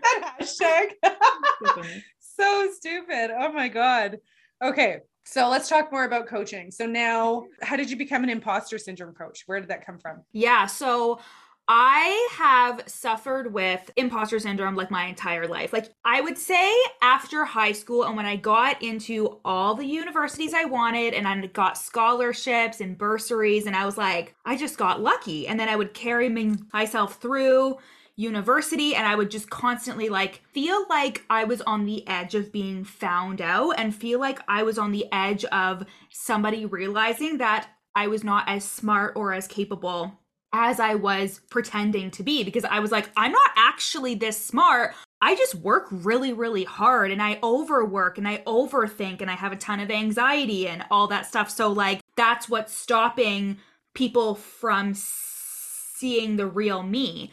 that 0.03 0.39
hashtag? 0.41 1.93
so 2.19 2.71
stupid. 2.73 3.33
Oh 3.39 3.53
my 3.53 3.69
God. 3.69 4.19
Okay. 4.65 5.01
So 5.25 5.51
let's 5.51 5.69
talk 5.69 5.93
more 5.93 6.05
about 6.05 6.27
coaching. 6.27 6.71
So 6.71 6.87
now, 6.87 7.45
how 7.61 7.77
did 7.77 7.91
you 7.91 7.99
become 7.99 8.25
an 8.25 8.31
imposter 8.31 8.79
syndrome 8.79 9.15
coach? 9.15 9.43
Where 9.45 9.61
did 9.61 9.69
that 9.69 9.85
come 9.85 9.99
from? 9.99 10.23
Yeah. 10.33 10.65
So 10.65 11.21
I 11.69 12.29
have 12.33 12.83
suffered 12.87 13.55
with 13.55 13.91
imposter 13.97 14.39
syndrome 14.39 14.75
like 14.75 14.91
my 14.91 15.07
entire 15.07 15.47
life. 15.47 15.73
Like, 15.73 15.93
I 16.05 16.21
would 16.21 16.37
say 16.37 16.73
after 17.01 17.45
high 17.45 17.73
school 17.73 18.05
and 18.05 18.17
when 18.17 18.27
I 18.27 18.37
got 18.37 18.83
into 18.83 19.39
all 19.45 19.75
the 19.75 19.87
universities 19.87 20.55
I 20.55 20.65
wanted 20.65 21.15
and 21.15 21.27
I 21.27 21.47
got 21.47 21.79
scholarships 21.79 22.81
and 22.81 22.99
bursaries, 22.99 23.67
and 23.67 23.77
I 23.77 23.87
was 23.87 23.97
like, 23.97 24.35
I 24.45 24.57
just 24.57 24.77
got 24.77 25.01
lucky. 25.01 25.47
And 25.47 25.59
then 25.59 25.69
I 25.69 25.77
would 25.77 25.95
carry 25.95 26.29
myself 26.73 27.21
through 27.21 27.79
university 28.17 28.95
and 28.95 29.07
I 29.07 29.15
would 29.15 29.31
just 29.31 29.49
constantly 29.49 30.09
like 30.11 30.43
feel 30.53 30.85
like 30.91 31.25
I 31.31 31.45
was 31.45 31.63
on 31.63 31.87
the 31.87 32.07
edge 32.07 32.35
of 32.35 32.53
being 32.53 32.85
found 32.85 33.41
out 33.41 33.73
and 33.79 33.95
feel 33.95 34.21
like 34.21 34.41
I 34.49 34.65
was 34.65 34.79
on 34.79 34.93
the 34.93 35.07
edge 35.13 35.45
of 35.47 35.87
somebody 36.11 36.67
realizing 36.67 37.39
that 37.39 37.69
I 37.95 38.09
was 38.09 38.23
not 38.23 38.45
as 38.49 38.65
smart 38.65 39.15
or 39.17 39.33
as 39.33 39.49
capable 39.49 40.19
as 40.53 40.81
I 40.81 40.95
was 40.95 41.41
pretending 41.51 42.11
to 42.13 42.23
be 42.23 42.45
because 42.45 42.65
I 42.65 42.81
was 42.81 42.91
like, 42.91 43.11
I'm 43.17 43.33
not 43.33 43.51
actually 43.57 44.15
this 44.15 44.43
smart. 44.43 44.95
I 45.21 45.35
just 45.35 45.55
work 45.55 45.89
really, 45.91 46.33
really 46.33 46.65
hard 46.65 47.11
and 47.11 47.23
I 47.23 47.39
overwork 47.43 48.19
and 48.19 48.29
I 48.29 48.39
overthink 48.47 49.21
and 49.21 49.31
I 49.31 49.35
have 49.35 49.53
a 49.53 49.57
ton 49.57 49.81
of 49.81 49.91
anxiety 49.91 50.69
and 50.69 50.85
all 50.91 51.07
that 51.09 51.27
stuff. 51.27 51.51
So, 51.51 51.71
like, 51.71 52.01
that's 52.17 52.49
what's 52.49 52.75
stopping 52.75 53.59
people 53.95 54.35
from 54.35 54.93
seeing 54.95 56.37
the 56.37 56.47
real 56.47 56.83
me 56.83 57.31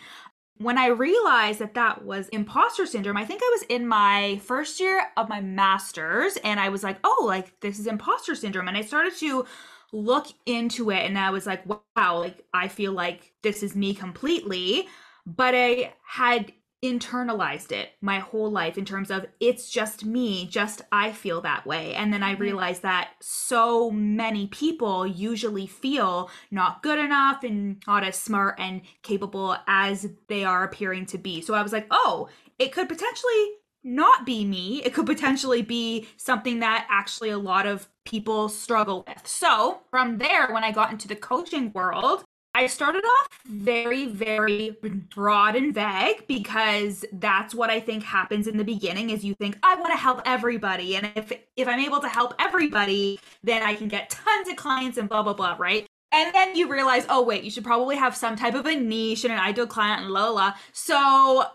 when 0.59 0.77
I 0.77 0.88
realized 0.88 1.59
that 1.59 1.73
that 1.75 2.03
was 2.03 2.27
imposter 2.29 2.85
syndrome, 2.85 3.15
I 3.15 3.25
think 3.25 3.41
I 3.41 3.49
was 3.53 3.63
in 3.69 3.88
my 3.88 4.41
first 4.43 4.79
year 4.79 5.07
of 5.15 5.29
my 5.29 5.39
master's 5.39 6.35
and 6.43 6.59
I 6.59 6.67
was 6.67 6.83
like, 6.83 6.97
oh, 7.05 7.23
like 7.25 7.57
this 7.61 7.79
is 7.79 7.88
imposter 7.88 8.35
syndrome. 8.35 8.67
And 8.67 8.75
I 8.75 8.81
started 8.81 9.15
to 9.19 9.45
look 9.91 10.27
into 10.46 10.91
it 10.91 11.05
and 11.05 11.17
I 11.17 11.31
was 11.31 11.46
like, 11.46 11.63
wow, 11.65 12.19
like 12.19 12.43
I 12.53 12.67
feel 12.67 12.91
like 12.91 13.34
this 13.41 13.63
is 13.63 13.75
me 13.75 13.93
completely. 13.93 14.88
But 15.25 15.53
I 15.55 15.93
had 16.05 16.51
internalized 16.84 17.74
it 17.74 17.89
my 18.00 18.19
whole 18.19 18.50
life 18.50 18.77
in 18.77 18.86
terms 18.86 19.12
of 19.12 19.25
it's 19.41 19.69
just 19.69 20.05
me, 20.05 20.48
just 20.48 20.81
I 20.91 21.12
feel 21.12 21.41
that 21.41 21.65
way. 21.65 21.93
And 21.93 22.13
then 22.13 22.24
I 22.24 22.34
realized 22.34 22.84
that 22.84 23.12
so 23.19 23.91
many 23.91 24.48
people 24.48 25.05
usually 25.05 25.67
feel 25.67 26.29
not 26.51 26.81
good 26.81 26.98
enough 26.98 27.43
and 27.43 27.81
not 27.86 28.05
as 28.05 28.15
smart 28.15 28.55
and 28.60 28.81
capable 29.03 29.58
as 29.67 30.08
they 30.27 30.46
are 30.46 30.63
appearing 30.63 31.05
to 31.08 31.17
be. 31.17 31.41
So 31.41 31.53
I 31.53 31.62
was 31.62 31.74
like, 31.74 31.88
oh, 31.91 32.29
it 32.58 32.72
could 32.72 32.88
potentially 32.88 33.51
not 33.84 34.25
be 34.25 34.46
me. 34.46 34.81
It 34.84 34.93
could 34.93 35.05
potentially 35.05 35.62
be 35.62 36.08
something 36.17 36.60
that 36.60 36.88
actually 36.89 37.29
a 37.29 37.38
lot 37.38 37.65
of 37.65 37.88
people 38.09 38.49
struggle 38.49 39.03
with. 39.07 39.27
So 39.27 39.81
from 39.91 40.17
there, 40.17 40.51
when 40.51 40.63
I 40.63 40.71
got 40.71 40.91
into 40.91 41.07
the 41.07 41.15
coaching 41.15 41.71
world, 41.73 42.23
I 42.55 42.65
started 42.65 43.03
off 43.05 43.29
very, 43.45 44.07
very 44.07 44.75
broad 45.15 45.55
and 45.55 45.73
vague 45.73 46.25
because 46.27 47.05
that's 47.13 47.53
what 47.53 47.69
I 47.69 47.79
think 47.79 48.03
happens 48.03 48.47
in 48.47 48.57
the 48.57 48.63
beginning 48.63 49.11
is 49.11 49.23
you 49.23 49.35
think, 49.35 49.57
I 49.61 49.75
want 49.75 49.93
to 49.93 49.97
help 49.97 50.21
everybody. 50.25 50.95
And 50.95 51.11
if 51.15 51.31
if 51.55 51.67
I'm 51.67 51.79
able 51.79 51.99
to 51.99 52.09
help 52.09 52.33
everybody, 52.39 53.19
then 53.43 53.61
I 53.61 53.75
can 53.75 53.87
get 53.87 54.09
tons 54.09 54.49
of 54.49 54.55
clients 54.55 54.97
and 54.97 55.07
blah 55.07 55.21
blah 55.21 55.33
blah, 55.33 55.55
right? 55.59 55.85
And 56.11 56.33
then 56.33 56.55
you 56.55 56.67
realize, 56.67 57.05
oh 57.07 57.23
wait, 57.23 57.43
you 57.43 57.51
should 57.51 57.63
probably 57.63 57.95
have 57.95 58.15
some 58.15 58.35
type 58.35 58.55
of 58.55 58.65
a 58.65 58.75
niche 58.75 59.25
and 59.25 59.33
an 59.33 59.39
ideal 59.39 59.67
client 59.67 60.01
and 60.01 60.11
la 60.11 60.29
la. 60.29 60.53
So 60.73 61.45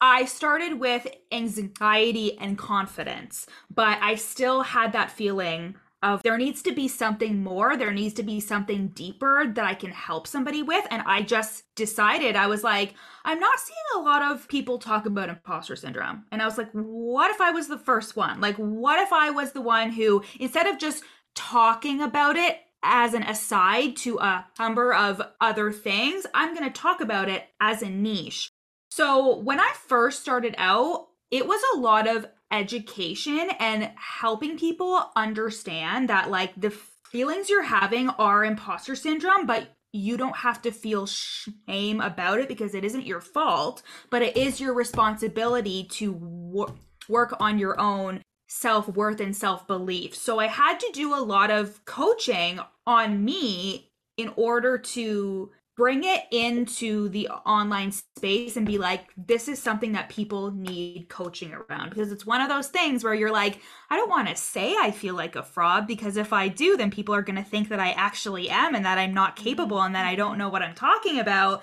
I 0.00 0.26
started 0.26 0.78
with 0.78 1.08
anxiety 1.32 2.38
and 2.38 2.56
confidence, 2.56 3.46
but 3.74 3.98
I 4.00 4.14
still 4.14 4.62
had 4.62 4.92
that 4.92 5.10
feeling 5.10 5.74
of 6.02 6.22
there 6.22 6.38
needs 6.38 6.62
to 6.62 6.72
be 6.72 6.88
something 6.88 7.42
more, 7.42 7.76
there 7.76 7.92
needs 7.92 8.14
to 8.14 8.22
be 8.22 8.40
something 8.40 8.88
deeper 8.88 9.46
that 9.46 9.64
I 9.64 9.74
can 9.74 9.90
help 9.90 10.26
somebody 10.26 10.62
with. 10.62 10.86
And 10.90 11.02
I 11.06 11.22
just 11.22 11.64
decided, 11.74 12.36
I 12.36 12.46
was 12.46 12.62
like, 12.62 12.94
I'm 13.24 13.40
not 13.40 13.58
seeing 13.58 13.76
a 13.96 14.00
lot 14.00 14.22
of 14.22 14.48
people 14.48 14.78
talk 14.78 15.06
about 15.06 15.28
imposter 15.28 15.76
syndrome. 15.76 16.24
And 16.30 16.42
I 16.42 16.44
was 16.44 16.58
like, 16.58 16.70
what 16.72 17.30
if 17.30 17.40
I 17.40 17.50
was 17.50 17.68
the 17.68 17.78
first 17.78 18.16
one? 18.16 18.40
Like, 18.40 18.56
what 18.56 19.00
if 19.00 19.12
I 19.12 19.30
was 19.30 19.52
the 19.52 19.62
one 19.62 19.90
who, 19.90 20.22
instead 20.38 20.66
of 20.66 20.78
just 20.78 21.02
talking 21.34 22.00
about 22.00 22.36
it, 22.36 22.60
as 22.82 23.14
an 23.14 23.24
aside 23.24 23.96
to 23.96 24.18
a 24.18 24.46
number 24.58 24.94
of 24.94 25.20
other 25.40 25.72
things, 25.72 26.24
I'm 26.34 26.54
going 26.54 26.70
to 26.70 26.80
talk 26.80 27.00
about 27.00 27.28
it 27.28 27.44
as 27.60 27.82
a 27.82 27.88
niche. 27.88 28.50
So, 28.90 29.38
when 29.38 29.58
I 29.58 29.72
first 29.88 30.20
started 30.20 30.54
out, 30.56 31.08
it 31.30 31.46
was 31.46 31.60
a 31.74 31.78
lot 31.80 32.06
of 32.06 32.26
education 32.50 33.50
and 33.58 33.90
helping 33.96 34.58
people 34.58 35.10
understand 35.16 36.08
that 36.08 36.30
like 36.30 36.52
the 36.60 36.70
feelings 36.70 37.48
you're 37.48 37.62
having 37.62 38.10
are 38.10 38.44
imposter 38.44 38.94
syndrome, 38.94 39.46
but 39.46 39.68
you 39.92 40.16
don't 40.16 40.36
have 40.36 40.60
to 40.62 40.70
feel 40.70 41.06
shame 41.06 42.00
about 42.00 42.38
it 42.38 42.48
because 42.48 42.74
it 42.74 42.84
isn't 42.84 43.06
your 43.06 43.20
fault, 43.20 43.82
but 44.10 44.22
it 44.22 44.36
is 44.36 44.60
your 44.60 44.74
responsibility 44.74 45.84
to 45.84 46.12
wor- 46.12 46.74
work 47.08 47.34
on 47.40 47.58
your 47.58 47.80
own 47.80 48.20
self 48.48 48.88
worth 48.88 49.20
and 49.20 49.34
self 49.34 49.66
belief. 49.66 50.14
So 50.14 50.38
I 50.38 50.46
had 50.46 50.78
to 50.80 50.90
do 50.92 51.14
a 51.14 51.22
lot 51.22 51.50
of 51.50 51.84
coaching 51.84 52.60
on 52.86 53.24
me 53.24 53.90
in 54.16 54.32
order 54.36 54.78
to 54.78 55.50
bring 55.76 56.04
it 56.04 56.24
into 56.30 57.08
the 57.10 57.28
online 57.28 57.92
space 57.92 58.56
and 58.56 58.66
be 58.66 58.78
like 58.78 59.10
this 59.16 59.46
is 59.46 59.60
something 59.62 59.92
that 59.92 60.08
people 60.08 60.50
need 60.50 61.06
coaching 61.08 61.52
around. 61.52 61.90
Because 61.90 62.10
it's 62.10 62.26
one 62.26 62.40
of 62.40 62.48
those 62.48 62.68
things 62.68 63.04
where 63.04 63.14
you're 63.14 63.32
like 63.32 63.60
I 63.90 63.96
don't 63.96 64.10
want 64.10 64.28
to 64.28 64.36
say 64.36 64.74
I 64.78 64.90
feel 64.90 65.14
like 65.14 65.36
a 65.36 65.42
fraud 65.42 65.86
because 65.86 66.16
if 66.16 66.32
I 66.32 66.48
do 66.48 66.76
then 66.76 66.90
people 66.90 67.14
are 67.14 67.22
going 67.22 67.36
to 67.36 67.42
think 67.48 67.68
that 67.68 67.80
I 67.80 67.92
actually 67.92 68.48
am 68.48 68.74
and 68.74 68.84
that 68.86 68.98
I'm 68.98 69.14
not 69.14 69.36
capable 69.36 69.82
and 69.82 69.94
that 69.94 70.06
I 70.06 70.14
don't 70.16 70.38
know 70.38 70.48
what 70.48 70.62
I'm 70.62 70.74
talking 70.74 71.20
about. 71.20 71.62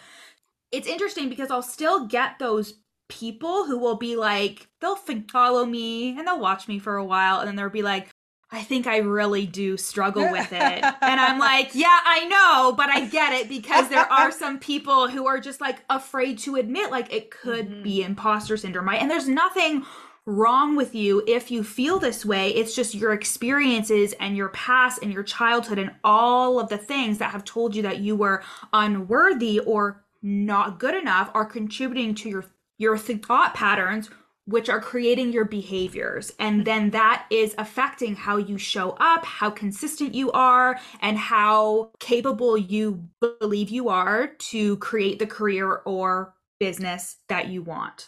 It's 0.72 0.88
interesting 0.88 1.30
because 1.30 1.52
I'll 1.52 1.62
still 1.62 2.08
get 2.08 2.40
those 2.40 2.76
people 3.10 3.66
who 3.66 3.78
will 3.78 3.98
be 3.98 4.16
like 4.16 4.68
they'll 4.80 4.96
follow 5.32 5.66
me 5.66 6.18
and 6.18 6.28
they'll 6.28 6.40
watch 6.40 6.68
me 6.68 6.80
for 6.80 6.98
a 6.98 7.06
while 7.06 7.40
and 7.40 7.48
then 7.48 7.56
they'll 7.56 7.70
be 7.70 7.84
like 7.84 8.10
I 8.54 8.62
think 8.62 8.86
I 8.86 8.98
really 8.98 9.48
do 9.48 9.78
struggle 9.78 10.32
with 10.32 10.54
it. 10.54 10.84
and 11.02 11.20
I'm 11.20 11.40
like, 11.40 11.72
yeah, 11.74 12.00
I 12.06 12.26
know, 12.26 12.74
but 12.78 12.88
I 12.88 13.08
get 13.08 13.34
it 13.34 13.50
because 13.50 13.90
there 13.90 14.12
are 14.12 14.32
some 14.44 14.60
people 14.60 15.08
who 15.08 15.26
are 15.26 15.40
just 15.40 15.60
like 15.60 15.80
afraid 15.90 16.38
to 16.40 16.56
admit 16.56 16.92
like 16.92 17.12
it 17.12 17.32
could 17.32 17.68
mm-hmm. 17.68 17.84
be 17.84 18.04
imposter 18.04 18.56
syndrome, 18.56 18.88
right? 18.88 19.02
And 19.02 19.10
there's 19.10 19.28
nothing 19.28 19.86
wrong 20.28 20.76
with 20.76 20.94
you 20.94 21.24
if 21.28 21.50
you 21.50 21.64
feel 21.64 21.98
this 21.98 22.24
way. 22.24 22.50
It's 22.54 22.76
just 22.76 22.94
your 22.94 23.12
experiences 23.12 24.14
and 24.20 24.38
your 24.38 24.50
past 24.50 25.02
and 25.02 25.12
your 25.12 25.24
childhood 25.24 25.80
and 25.80 25.92
all 26.04 26.60
of 26.60 26.70
the 26.70 26.78
things 26.78 27.18
that 27.18 27.32
have 27.32 27.44
told 27.44 27.76
you 27.76 27.82
that 27.82 28.00
you 28.00 28.16
were 28.16 28.44
unworthy 28.72 29.60
or 29.60 30.04
not 30.22 30.80
good 30.80 30.96
enough 30.96 31.32
are 31.34 31.46
contributing 31.46 32.16
to 32.16 32.30
your 32.30 32.46
your 32.78 32.98
thought 32.98 33.54
patterns 33.54 34.10
which 34.46 34.70
are 34.70 34.82
creating 34.82 35.32
your 35.32 35.46
behaviors. 35.46 36.34
And 36.38 36.66
then 36.66 36.90
that 36.90 37.26
is 37.30 37.56
affecting 37.58 38.16
how 38.16 38.38
you 38.38 38.58
show 38.58 38.92
up, 39.00 39.24
how 39.24 39.50
consistent 39.50 40.14
you 40.14 40.32
are, 40.32 40.80
and 41.02 41.18
how 41.18 41.92
capable 42.00 42.58
you 42.58 43.08
believe 43.40 43.70
you 43.70 43.88
are 43.90 44.28
to 44.28 44.78
create 44.78 45.20
the 45.20 45.28
career 45.28 45.82
or 45.86 46.34
business 46.60 47.18
that 47.30 47.48
you 47.48 47.62
want. 47.62 48.08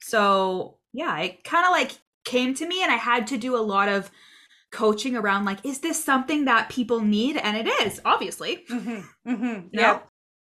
So, 0.00 0.78
yeah, 0.92 1.16
it 1.20 1.44
kind 1.44 1.64
of 1.64 1.70
like 1.70 1.92
came 2.24 2.54
to 2.54 2.66
me, 2.66 2.82
and 2.82 2.90
I 2.90 2.96
had 2.96 3.26
to 3.28 3.38
do 3.38 3.56
a 3.56 3.58
lot 3.58 3.88
of 3.88 4.10
coaching 4.72 5.16
around 5.16 5.44
like, 5.44 5.64
is 5.64 5.80
this 5.80 6.02
something 6.02 6.44
that 6.46 6.70
people 6.70 7.00
need? 7.00 7.36
And 7.36 7.56
it 7.56 7.68
is, 7.86 8.00
obviously. 8.04 8.64
Mm-hmm, 8.70 9.30
mm-hmm, 9.30 9.66
yeah. 9.72 10.00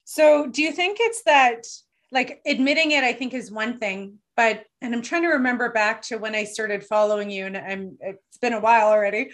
So, 0.04 0.46
do 0.46 0.62
you 0.62 0.72
think 0.72 0.98
it's 1.00 1.22
that? 1.24 1.66
Like 2.10 2.40
admitting 2.46 2.92
it, 2.92 3.04
I 3.04 3.12
think 3.12 3.34
is 3.34 3.50
one 3.50 3.78
thing, 3.78 4.18
but 4.38 4.64
and 4.80 4.94
i'm 4.94 5.02
trying 5.02 5.22
to 5.22 5.28
remember 5.28 5.70
back 5.70 6.00
to 6.00 6.16
when 6.16 6.34
i 6.34 6.44
started 6.44 6.82
following 6.82 7.28
you 7.30 7.44
and 7.44 7.56
i'm 7.56 7.98
it's 8.00 8.38
been 8.40 8.54
a 8.54 8.60
while 8.60 8.88
already 8.88 9.28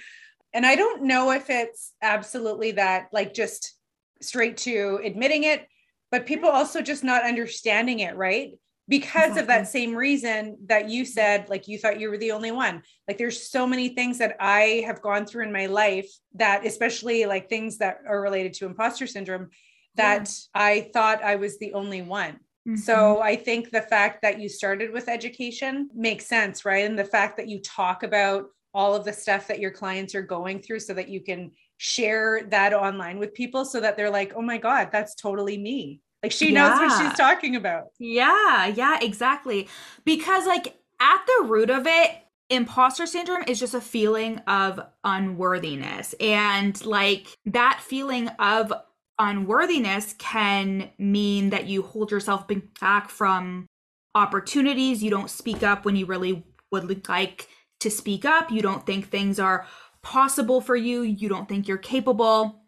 And 0.55 0.65
I 0.65 0.77
don't 0.77 1.03
know 1.03 1.33
if 1.33 1.51
it's 1.51 1.95
absolutely 2.01 2.73
that, 2.73 3.09
like 3.13 3.35
just 3.35 3.75
straight 4.23 4.57
to 4.59 5.01
admitting 5.03 5.43
it, 5.43 5.67
but 6.13 6.27
people 6.27 6.49
also 6.49 6.81
just 6.81 7.03
not 7.03 7.25
understanding 7.25 7.99
it, 8.07 8.15
right? 8.15 8.53
Because 8.87 9.35
exactly. 9.35 9.41
of 9.41 9.47
that 9.49 9.69
same 9.69 9.97
reason 9.97 10.57
that 10.67 10.89
you 10.89 11.05
said, 11.05 11.49
like 11.49 11.67
you 11.67 11.77
thought 11.77 11.99
you 11.99 12.09
were 12.09 12.19
the 12.19 12.31
only 12.31 12.53
one. 12.53 12.83
Like 13.09 13.19
there's 13.19 13.51
so 13.51 13.67
many 13.67 13.89
things 13.97 14.19
that 14.19 14.37
I 14.39 14.85
have 14.87 15.03
gone 15.03 15.27
through 15.27 15.43
in 15.43 15.53
my 15.53 15.67
life 15.67 16.09
that, 16.35 16.65
especially 16.65 17.27
like 17.27 17.49
things 17.49 17.79
that 17.79 17.99
are 18.07 18.21
related 18.21 18.53
to 18.55 18.67
imposter 18.67 19.09
syndrome, 19.09 19.49
that 19.97 20.31
yeah. 20.31 20.63
I 20.63 20.91
thought 20.93 21.25
I 21.25 21.35
was 21.35 21.59
the 21.59 21.75
only 21.75 22.03
one. 22.03 22.39
Mm-hmm. 22.67 22.77
So 22.77 23.21
I 23.21 23.37
think 23.37 23.71
the 23.71 23.83
fact 23.83 24.23
that 24.23 24.41
you 24.41 24.49
started 24.49 24.93
with 24.93 25.09
education 25.09 25.91
makes 25.95 26.27
sense, 26.27 26.65
right? 26.65 26.85
And 26.85 26.99
the 26.99 27.05
fact 27.05 27.37
that 27.37 27.49
you 27.49 27.61
talk 27.61 28.03
about 28.03 28.47
all 28.73 28.95
of 28.95 29.05
the 29.05 29.13
stuff 29.13 29.47
that 29.49 29.61
your 29.61 29.71
clients 29.71 30.15
are 30.15 30.23
going 30.23 30.61
through 30.61 30.81
so 30.81 30.95
that 30.95 31.09
you 31.09 31.21
can 31.21 31.51
share 31.77 32.43
that 32.49 32.73
online 32.73 33.19
with 33.19 33.35
people 33.35 33.65
so 33.65 33.81
that 33.81 33.97
they're 33.97 34.11
like, 34.11 34.33
oh 34.35 34.43
my 34.43 34.59
God, 34.59 34.89
that's 34.91 35.15
totally 35.15 35.59
me. 35.59 36.01
Like 36.23 36.33
she 36.33 36.53
yeah. 36.53 36.69
knows 36.69 36.81
what 36.81 37.03
she's 37.03 37.19
talking 37.19 37.57
about. 37.57 37.89
Yeah, 37.99 38.67
yeah, 38.67 38.99
exactly. 39.03 39.69
Because, 40.07 40.47
like, 40.47 40.79
at 40.99 41.21
the 41.27 41.45
root 41.45 41.69
of 41.69 41.87
it, 41.87 42.11
imposter 42.49 43.07
syndrome 43.07 43.45
is 43.47 43.61
just 43.61 43.75
a 43.75 43.81
feeling 43.81 44.39
of 44.47 44.81
unworthiness. 45.05 46.15
And, 46.19 46.83
like, 46.87 47.37
that 47.45 47.81
feeling 47.83 48.29
of 48.39 48.73
unworthiness 49.19 50.15
can 50.19 50.91
mean 50.99 51.51
that 51.51 51.67
you 51.67 51.83
hold 51.83 52.11
yourself 52.11 52.47
back 52.81 53.11
from 53.11 53.67
opportunities. 54.15 55.03
You 55.03 55.11
don't 55.11 55.31
speak 55.31 55.63
up 55.63 55.85
when 55.85 55.97
you 55.97 56.07
really 56.07 56.45
would 56.71 57.09
like 57.09 57.49
to 57.81 57.91
speak 57.91 58.25
up. 58.25 58.51
You 58.51 58.63
don't 58.63 58.87
think 58.87 59.09
things 59.09 59.39
are 59.39 59.67
possible 60.03 60.61
for 60.61 60.77
you. 60.77 61.03
You 61.03 61.29
don't 61.29 61.49
think 61.49 61.69
you're 61.69 61.79
capable. 61.79 62.61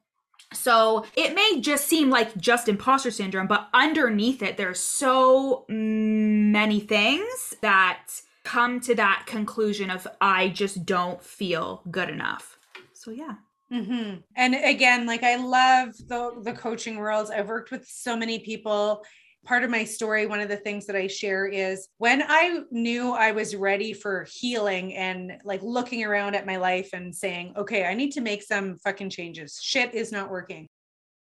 So 0.52 1.04
it 1.16 1.34
may 1.34 1.60
just 1.60 1.86
seem 1.86 2.08
like 2.08 2.36
just 2.36 2.68
imposter 2.68 3.10
syndrome, 3.10 3.46
but 3.46 3.68
underneath 3.74 4.42
it, 4.42 4.56
there's 4.56 4.80
so 4.80 5.64
many 5.68 6.80
things 6.80 7.54
that 7.62 8.06
come 8.44 8.78
to 8.80 8.94
that 8.94 9.24
conclusion 9.26 9.90
of 9.90 10.06
I 10.20 10.50
just 10.50 10.86
don't 10.86 11.22
feel 11.22 11.82
good 11.90 12.08
enough. 12.08 12.58
So 12.92 13.10
yeah. 13.10 13.34
Mm-hmm. 13.72 14.18
And 14.36 14.54
again, 14.54 15.06
like 15.06 15.22
I 15.22 15.36
love 15.36 15.96
the 16.06 16.40
the 16.42 16.52
coaching 16.52 16.96
world. 16.96 17.30
I've 17.34 17.48
worked 17.48 17.70
with 17.70 17.86
so 17.86 18.16
many 18.16 18.38
people. 18.38 19.04
Part 19.44 19.62
of 19.62 19.70
my 19.70 19.84
story, 19.84 20.26
one 20.26 20.40
of 20.40 20.48
the 20.48 20.56
things 20.56 20.86
that 20.86 20.96
I 20.96 21.06
share 21.06 21.46
is 21.46 21.88
when 21.98 22.22
I 22.26 22.60
knew 22.70 23.12
I 23.12 23.30
was 23.30 23.54
ready 23.54 23.92
for 23.92 24.26
healing 24.28 24.94
and 24.94 25.32
like 25.44 25.62
looking 25.62 26.04
around 26.04 26.34
at 26.34 26.46
my 26.46 26.56
life 26.56 26.90
and 26.92 27.14
saying, 27.14 27.54
okay, 27.56 27.84
I 27.84 27.94
need 27.94 28.10
to 28.12 28.20
make 28.20 28.42
some 28.42 28.76
fucking 28.78 29.10
changes. 29.10 29.60
Shit 29.62 29.94
is 29.94 30.10
not 30.10 30.30
working. 30.30 30.66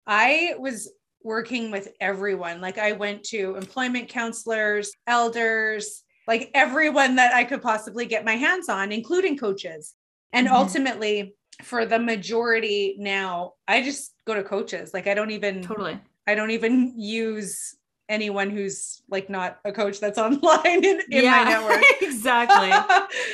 I 0.07 0.55
was 0.57 0.89
working 1.21 1.71
with 1.71 1.89
everyone. 1.99 2.61
Like 2.61 2.77
I 2.77 2.93
went 2.93 3.23
to 3.25 3.55
employment 3.55 4.09
counselors, 4.09 4.91
elders, 5.07 6.03
like 6.27 6.49
everyone 6.53 7.15
that 7.15 7.33
I 7.33 7.43
could 7.43 7.61
possibly 7.61 8.05
get 8.05 8.25
my 8.25 8.35
hands 8.35 8.69
on, 8.69 8.91
including 8.91 9.37
coaches. 9.37 9.95
And 10.31 10.47
mm-hmm. 10.47 10.55
ultimately, 10.55 11.35
for 11.63 11.85
the 11.85 11.99
majority 11.99 12.95
now, 12.99 13.53
I 13.67 13.81
just 13.81 14.13
go 14.25 14.33
to 14.33 14.43
coaches. 14.43 14.93
Like 14.93 15.07
I 15.07 15.13
don't 15.13 15.31
even 15.31 15.61
totally. 15.61 15.99
I 16.27 16.35
don't 16.35 16.51
even 16.51 16.93
use 16.99 17.75
anyone 18.09 18.49
who's 18.49 19.01
like 19.09 19.29
not 19.29 19.59
a 19.65 19.71
coach 19.71 19.99
that's 19.99 20.17
online 20.27 20.83
in, 20.83 21.01
in 21.09 21.23
yeah, 21.23 21.43
my 21.43 21.49
network. 21.49 21.83
exactly. 22.01 22.71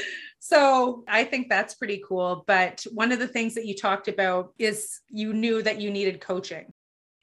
so 0.39 1.03
I 1.07 1.23
think 1.23 1.49
that's 1.49 1.75
pretty 1.75 2.01
cool. 2.07 2.43
But 2.47 2.85
one 2.93 3.11
of 3.11 3.19
the 3.19 3.27
things 3.27 3.55
that 3.55 3.65
you 3.65 3.75
talked 3.75 4.07
about 4.07 4.53
is 4.57 5.01
you 5.09 5.33
knew 5.33 5.61
that 5.61 5.81
you 5.81 5.91
needed 5.91 6.21
coaching 6.21 6.71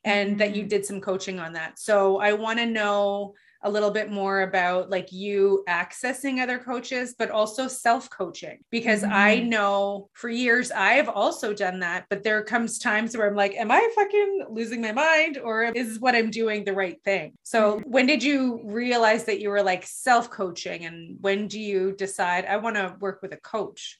and 0.05 0.31
mm-hmm. 0.31 0.39
that 0.39 0.55
you 0.55 0.63
mm-hmm. 0.63 0.69
did 0.69 0.87
some 0.87 1.01
coaching 1.01 1.39
on 1.39 1.55
that. 1.55 1.79
So 1.79 2.19
I 2.19 2.33
want 2.35 2.59
to 2.59 2.67
know 2.67 3.35
a 3.63 3.71
little 3.71 3.91
bit 3.91 4.11
more 4.11 4.43
about 4.43 4.91
like 4.91 5.13
you 5.13 5.65
accessing 5.69 6.41
other 6.41 6.59
coaches, 6.59 7.15
but 7.19 7.31
also 7.31 7.69
self 7.69 8.11
coaching. 8.11 8.59
Because 8.71 9.03
mm-hmm. 9.03 9.13
I 9.13 9.41
know 9.41 10.09
for 10.15 10.29
years 10.29 10.71
I've 10.71 11.09
also 11.09 11.53
done 11.53 11.81
that, 11.81 12.07
but 12.11 12.23
there 12.23 12.43
comes 12.43 12.79
times 12.79 13.17
where 13.17 13.29
I'm 13.29 13.37
like, 13.37 13.55
am 13.55 13.71
I 13.71 13.91
fucking 13.95 14.47
losing 14.51 14.81
my 14.81 14.93
mind 14.93 15.39
or 15.39 15.65
is 15.65 16.01
what 16.01 16.15
I'm 16.15 16.31
doing 16.31 16.65
the 16.65 16.75
right 16.75 17.03
thing? 17.05 17.35
So 17.43 17.79
mm-hmm. 17.81 17.91
when 17.91 18.07
did 18.07 18.23
you 18.23 18.61
realize 18.65 19.25
that 19.25 19.41
you 19.41 19.51
were 19.51 19.63
like 19.63 19.85
self 19.87 20.31
coaching 20.31 20.85
and 20.85 21.17
when 21.21 21.49
do 21.49 21.61
you 21.61 21.93
decide 21.93 22.45
I 22.45 22.57
want 22.59 22.77
to 22.77 22.97
work 23.01 23.21
with 23.23 23.33
a 23.33 23.39
coach? 23.39 23.99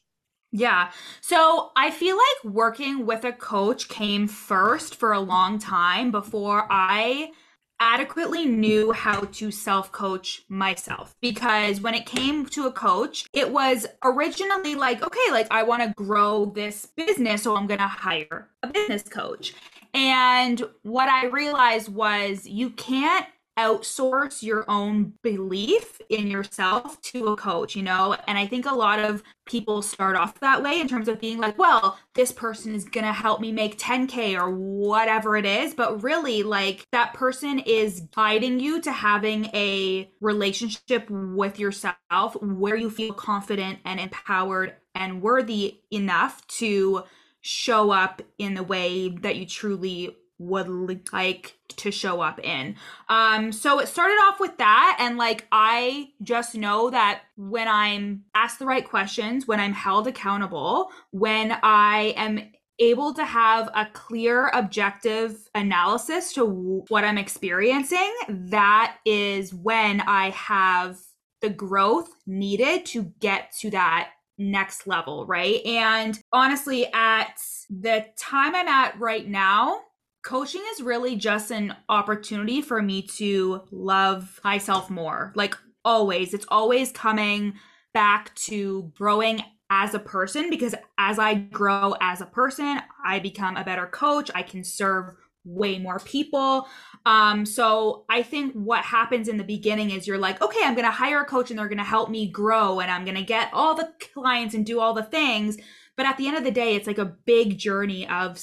Yeah. 0.53 0.91
So 1.21 1.71
I 1.77 1.91
feel 1.91 2.17
like 2.17 2.55
working 2.55 3.05
with 3.05 3.25
a 3.25 3.33
coach 3.33 3.89
came 3.89 4.27
first 4.29 4.95
for 4.95 5.13
a 5.13 5.21
long 5.21 5.59
time 5.59 6.11
before 6.11 6.67
I 6.71 7.33
adequately 7.81 8.47
knew 8.47 8.93
how 8.93 9.21
to 9.21 9.51
self 9.51 9.93
coach 9.93 10.43
myself 10.49 11.15
because 11.21 11.81
when 11.81 11.95
it 11.95 12.07
came 12.07 12.47
to 12.47 12.67
a 12.67 12.73
coach, 12.73 13.27
it 13.33 13.51
was 13.51 13.87
originally 14.05 14.75
like, 14.75 15.03
okay, 15.03 15.31
like 15.31 15.47
I 15.51 15.63
want 15.63 15.83
to 15.83 15.93
grow 15.95 16.47
this 16.47 16.87
business, 16.97 17.43
so 17.43 17.57
I'm 17.57 17.67
going 17.67 17.81
to 17.81 17.87
hire 17.87 18.49
a 18.63 18.69
business 18.69 19.03
coach. 19.03 19.55
And 19.95 20.63
what 20.83 21.09
I 21.09 21.27
realized 21.27 21.89
was 21.89 22.47
you 22.47 22.71
can't 22.71 23.27
outsource 23.59 24.43
your 24.43 24.65
own 24.69 25.15
belief 25.23 26.01
in 26.11 26.27
yourself 26.27 27.01
to 27.03 27.29
a 27.29 27.37
coach, 27.37 27.75
you 27.75 27.83
know? 27.83 28.17
And 28.27 28.37
I 28.37 28.47
think 28.47 28.67
a 28.67 28.75
lot 28.75 28.99
of 28.99 29.23
people 29.47 29.81
start 29.81 30.17
off 30.17 30.41
that 30.41 30.63
way 30.63 30.81
in 30.81 30.89
terms 30.89 31.09
of 31.09 31.21
being 31.21 31.39
like, 31.39 31.59
well, 31.59 31.99
this 32.15 32.33
person 32.33 32.75
is 32.75 32.85
going 32.85 33.07
to 33.07 33.13
help 33.13 33.41
me 33.41 33.53
make 33.53 33.79
10K 33.79 34.39
or 34.39 34.51
whatever 34.51 35.37
it 35.37 35.47
is. 35.47 35.75
But 35.75 36.03
really, 36.03 36.43
like, 36.43 36.87
that 36.93 37.15
person 37.15 37.61
is 37.61 38.01
guiding 38.15 38.61
you 38.61 38.81
to 38.83 38.93
having 38.93 39.47
a 39.55 40.11
relationship 40.21 41.09
with 41.09 41.59
yourself 41.59 42.37
where 42.43 42.77
you 42.77 42.91
feel 42.91 43.15
confident 43.15 43.79
and 43.85 44.01
empowered 44.01 44.75
and 44.95 45.23
worthy 45.23 45.81
enough 45.91 46.47
to 46.47 47.05
show 47.41 47.91
up 47.91 48.23
in 48.39 48.55
the 48.55 48.63
way 48.63 49.09
that 49.09 49.37
you 49.37 49.47
truly 49.47 50.17
would 50.39 51.13
like 51.13 51.57
to 51.69 51.91
show 51.91 52.21
up 52.21 52.39
in. 52.41 52.77
Um 53.09 53.53
so 53.53 53.79
it 53.81 53.89
started 53.89 54.17
off 54.25 54.41
with 54.41 54.57
that 54.59 54.97
and 55.01 55.17
like 55.17 55.47
I 55.51 56.11
just 56.23 56.55
know 56.55 56.91
that 56.91 57.23
when 57.37 57.69
I'm 57.69 58.25
asked 58.35 58.59
the 58.59 58.67
right 58.67 58.89
questions, 58.89 59.47
when 59.47 59.61
I'm 59.61 59.73
held 59.73 60.07
accountable, 60.07 60.91
when 61.11 61.57
I 61.63 62.15
am 62.17 62.53
able 62.79 63.15
to 63.15 63.25
have 63.25 63.71
a 63.75 63.87
clear 63.93 64.51
objective 64.53 65.49
analysis 65.55 66.33
to 66.35 66.45
what 66.89 67.05
I'm 67.05 67.19
experiencing, 67.19 68.13
that 68.29 68.97
is 69.05 69.55
when 69.55 70.03
I 70.03 70.31
have 70.31 70.99
the 71.41 71.51
growth 71.51 72.11
needed 72.27 72.87
to 72.87 73.13
get 73.21 73.53
to 73.61 73.71
that 73.71 74.11
next 74.39 74.87
level, 74.87 75.27
right? 75.27 75.65
And 75.65 76.19
honestly, 76.33 76.87
at 76.93 77.39
the 77.71 78.07
time 78.19 78.55
I'm 78.55 78.69
at 78.69 78.99
right 78.99 79.27
now, 79.27 79.81
coaching 80.27 80.63
is 80.73 80.83
really 80.83 81.15
just 81.15 81.53
an 81.53 81.73
opportunity 81.89 82.61
for 82.61 82.83
me 82.83 83.01
to 83.01 83.63
love 83.71 84.41
myself 84.43 84.91
more. 84.91 85.33
Like 85.37 85.55
always, 85.85 86.35
it's 86.35 86.47
always 86.49 86.91
coming 86.91 87.55
back 87.95 88.35
to 88.35 88.93
growing 88.97 89.41
as 89.71 89.95
a 89.95 90.01
person 90.01 90.51
because 90.51 90.75
as 90.99 91.21
I 91.21 91.35
grow 91.35 91.95
as 92.01 92.21
a 92.21 92.27
person, 92.27 92.81
I 93.05 93.21
become 93.21 93.57
a 93.57 93.63
better 93.63 93.87
coach. 93.87 94.29
I 94.35 94.43
can 94.43 94.65
serve 94.65 95.15
way 95.45 95.79
more 95.79 96.01
people. 96.01 96.67
Um, 97.07 97.47
so 97.47 98.05
I 98.11 98.25
think 98.25 98.53
what 98.55 98.85
happens 98.85 99.29
in 99.29 99.37
the 99.37 99.45
beginning 99.45 99.93
is 99.93 100.09
you're 100.09 100.19
like, 100.19 100.43
okay, 100.43 100.61
I'm 100.65 100.75
going 100.75 100.87
to 100.87 100.91
hire 100.91 101.21
a 101.21 101.25
coach 101.25 101.51
and 101.51 101.59
they're 101.59 101.69
going 101.69 101.79
to 101.79 101.85
help 101.85 102.11
me 102.11 102.29
grow 102.29 102.81
and 102.81 102.91
I'm 102.91 103.05
going 103.05 103.17
to 103.17 103.23
get 103.23 103.51
all 103.53 103.77
the 103.77 103.93
clients 104.13 104.57
and 104.57 104.67
do 104.67 104.81
all 104.81 104.93
the 104.93 105.05
things. 105.05 105.57
But 105.97 106.07
at 106.07 106.17
the 106.17 106.27
end 106.27 106.37
of 106.37 106.43
the 106.43 106.51
day, 106.51 106.75
it's 106.75 106.89
like 106.89 106.99
a 106.99 107.05
big 107.05 107.59
journey 107.59 108.09
of 108.09 108.37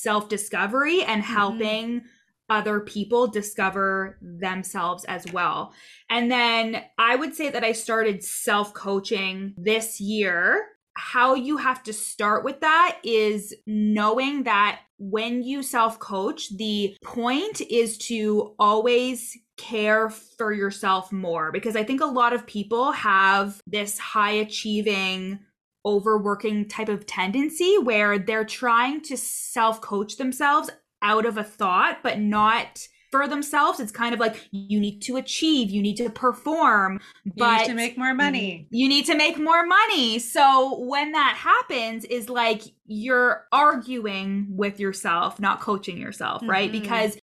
self 0.00 0.28
discovery 0.28 1.02
and 1.02 1.22
mm-hmm. 1.22 1.34
helping 1.34 1.88
mm-hmm. 2.00 2.06
other 2.48 2.80
people 2.80 3.26
discover 3.26 4.18
themselves 4.20 5.04
as 5.04 5.30
well. 5.32 5.72
And 6.10 6.30
then 6.30 6.82
I 6.98 7.16
would 7.16 7.34
say 7.34 7.50
that 7.50 7.64
I 7.64 7.72
started 7.72 8.22
self 8.22 8.74
coaching 8.74 9.54
this 9.56 10.00
year. 10.00 10.66
How 10.94 11.34
you 11.34 11.58
have 11.58 11.84
to 11.84 11.92
start 11.92 12.44
with 12.44 12.60
that 12.60 12.98
is 13.04 13.54
knowing 13.66 14.42
that 14.44 14.80
when 14.98 15.44
you 15.44 15.62
self 15.62 15.98
coach, 15.98 16.56
the 16.56 16.96
point 17.04 17.60
is 17.60 17.98
to 17.98 18.54
always 18.58 19.36
care 19.56 20.08
for 20.08 20.52
yourself 20.52 21.12
more 21.12 21.52
because 21.52 21.76
I 21.76 21.84
think 21.84 22.00
a 22.00 22.06
lot 22.06 22.32
of 22.32 22.46
people 22.46 22.92
have 22.92 23.60
this 23.66 23.98
high 23.98 24.32
achieving 24.32 25.40
overworking 25.84 26.68
type 26.68 26.88
of 26.88 27.06
tendency 27.06 27.76
where 27.78 28.18
they're 28.18 28.44
trying 28.44 29.00
to 29.02 29.16
self 29.16 29.80
coach 29.80 30.16
themselves 30.16 30.70
out 31.02 31.26
of 31.26 31.38
a 31.38 31.44
thought, 31.44 31.98
but 32.02 32.18
not 32.18 32.88
for 33.10 33.26
themselves. 33.26 33.80
It's 33.80 33.92
kind 33.92 34.12
of 34.12 34.20
like 34.20 34.48
you 34.50 34.80
need 34.80 35.00
to 35.02 35.16
achieve, 35.16 35.70
you 35.70 35.80
need 35.82 35.96
to 35.96 36.10
perform, 36.10 37.00
but 37.36 37.52
you 37.52 37.58
need 37.58 37.66
to 37.66 37.74
make 37.74 37.98
more 37.98 38.14
money. 38.14 38.66
You 38.70 38.88
need 38.88 39.06
to 39.06 39.14
make 39.14 39.38
more 39.38 39.66
money. 39.66 40.18
So 40.18 40.80
when 40.80 41.12
that 41.12 41.36
happens 41.36 42.04
is 42.04 42.28
like 42.28 42.62
you're 42.86 43.46
arguing 43.52 44.48
with 44.50 44.78
yourself, 44.78 45.40
not 45.40 45.60
coaching 45.60 45.98
yourself, 45.98 46.42
mm-hmm. 46.42 46.50
right? 46.50 46.72
Because 46.72 47.18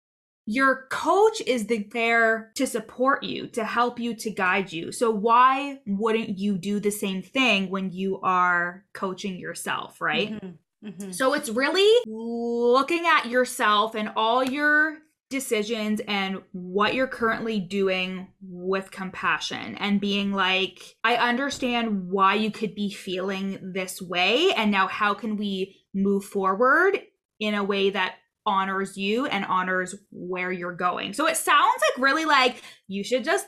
your 0.45 0.87
coach 0.89 1.41
is 1.45 1.67
there 1.67 2.51
to 2.55 2.65
support 2.67 3.23
you, 3.23 3.47
to 3.47 3.63
help 3.63 3.99
you, 3.99 4.15
to 4.15 4.31
guide 4.31 4.71
you. 4.71 4.91
So 4.91 5.11
why 5.11 5.79
wouldn't 5.85 6.37
you 6.37 6.57
do 6.57 6.79
the 6.79 6.91
same 6.91 7.21
thing 7.21 7.69
when 7.69 7.91
you 7.91 8.19
are 8.21 8.85
coaching 8.93 9.37
yourself, 9.37 10.01
right? 10.01 10.31
Mm-hmm. 10.31 10.87
Mm-hmm. 10.87 11.11
So 11.11 11.33
it's 11.33 11.49
really 11.49 11.87
looking 12.07 13.05
at 13.05 13.27
yourself 13.27 13.93
and 13.93 14.11
all 14.15 14.43
your 14.43 14.97
decisions 15.29 16.01
and 16.07 16.41
what 16.51 16.93
you're 16.93 17.07
currently 17.07 17.59
doing 17.59 18.27
with 18.41 18.91
compassion 18.91 19.75
and 19.75 20.01
being 20.01 20.33
like, 20.33 20.95
I 21.03 21.15
understand 21.15 22.09
why 22.09 22.35
you 22.35 22.51
could 22.51 22.75
be 22.75 22.91
feeling 22.91 23.71
this 23.73 24.01
way. 24.01 24.51
And 24.53 24.71
now, 24.71 24.87
how 24.87 25.13
can 25.13 25.37
we 25.37 25.77
move 25.93 26.25
forward 26.25 26.99
in 27.39 27.55
a 27.55 27.63
way 27.63 27.91
that 27.91 28.15
honors 28.45 28.97
you 28.97 29.25
and 29.27 29.45
honors 29.45 29.95
where 30.11 30.51
you're 30.51 30.75
going? 30.75 31.13
So 31.13 31.27
it 31.27 31.37
sounds 31.37 31.81
like 31.89 32.03
really 32.03 32.25
like 32.25 32.63
you 32.87 33.03
should 33.03 33.23
just 33.23 33.47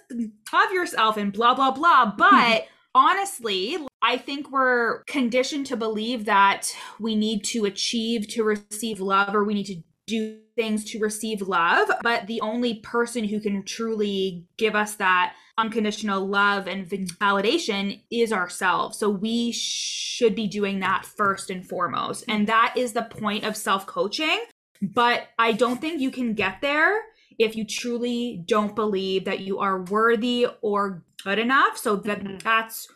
love 0.52 0.72
yourself 0.72 1.18
and 1.18 1.32
blah, 1.32 1.54
blah, 1.54 1.72
blah. 1.72 2.14
But 2.24 2.68
honestly, 2.96 3.78
I 4.02 4.18
think 4.18 4.52
we're 4.52 5.04
conditioned 5.04 5.66
to 5.68 5.78
believe 5.78 6.26
that 6.26 6.74
we 7.00 7.16
need 7.16 7.44
to 7.46 7.66
achieve 7.66 8.28
to 8.30 8.44
receive 8.44 9.00
love 9.00 9.36
or 9.36 9.44
we 9.44 9.54
need 9.54 9.66
to 9.66 9.82
do 10.08 10.40
things 10.56 10.84
to 10.92 11.00
receive 11.00 11.42
love, 11.42 11.90
but 12.02 12.28
the 12.28 12.42
only 12.42 12.76
person 12.76 13.24
who 13.24 13.40
can 13.40 13.64
truly 13.64 14.46
give 14.58 14.76
us 14.76 14.96
that 14.96 15.34
unconditional 15.58 16.28
love 16.28 16.68
and 16.68 16.88
validation 16.90 18.02
is 18.12 18.34
ourselves. 18.34 18.98
So 18.98 19.10
we 19.10 19.52
should 19.52 20.36
be 20.36 20.48
doing 20.48 20.80
that 20.80 21.06
first 21.06 21.50
and 21.50 21.68
foremost. 21.68 22.26
And 22.28 22.48
that 22.48 22.74
is 22.76 22.94
the 22.94 23.04
point 23.04 23.44
of 23.44 23.56
self 23.56 23.86
coaching. 23.86 24.44
But 24.84 25.30
I 25.40 25.54
don't 25.54 25.80
think 25.80 26.02
you 26.02 26.12
can 26.12 26.34
get 26.34 26.60
there 26.62 27.00
if 27.40 27.56
you 27.56 27.66
truly 27.66 28.44
don't 28.46 28.76
believe 28.76 29.26
that 29.26 29.40
you 29.40 29.60
are 29.60 29.84
worthy 29.84 30.46
or 30.62 31.04
good 31.24 31.40
enough. 31.40 31.78
So 31.78 31.96
that 31.96 32.20
mm-hmm. 32.20 32.38
that's 32.40 32.88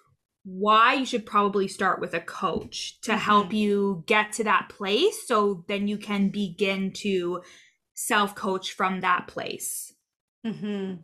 why 0.43 0.93
you 0.93 1.06
should 1.06 1.26
probably 1.26 1.67
start 1.67 2.00
with 2.00 2.13
a 2.13 2.19
coach 2.19 3.00
to 3.02 3.12
mm-hmm. 3.12 3.19
help 3.19 3.54
you 3.54 4.04
get 4.06 4.34
to 4.34 4.43
that 4.43 4.69
place 4.69 5.28
so 5.28 5.63
then 5.67 5.88
you 5.88 5.97
can 5.97 6.30
begin 6.30 6.91
to 6.91 7.41
self 7.93 8.36
coach 8.36 8.73
from 8.73 9.02
that 9.02 9.28
place. 9.28 9.93
Mm-hmm. 10.45 10.95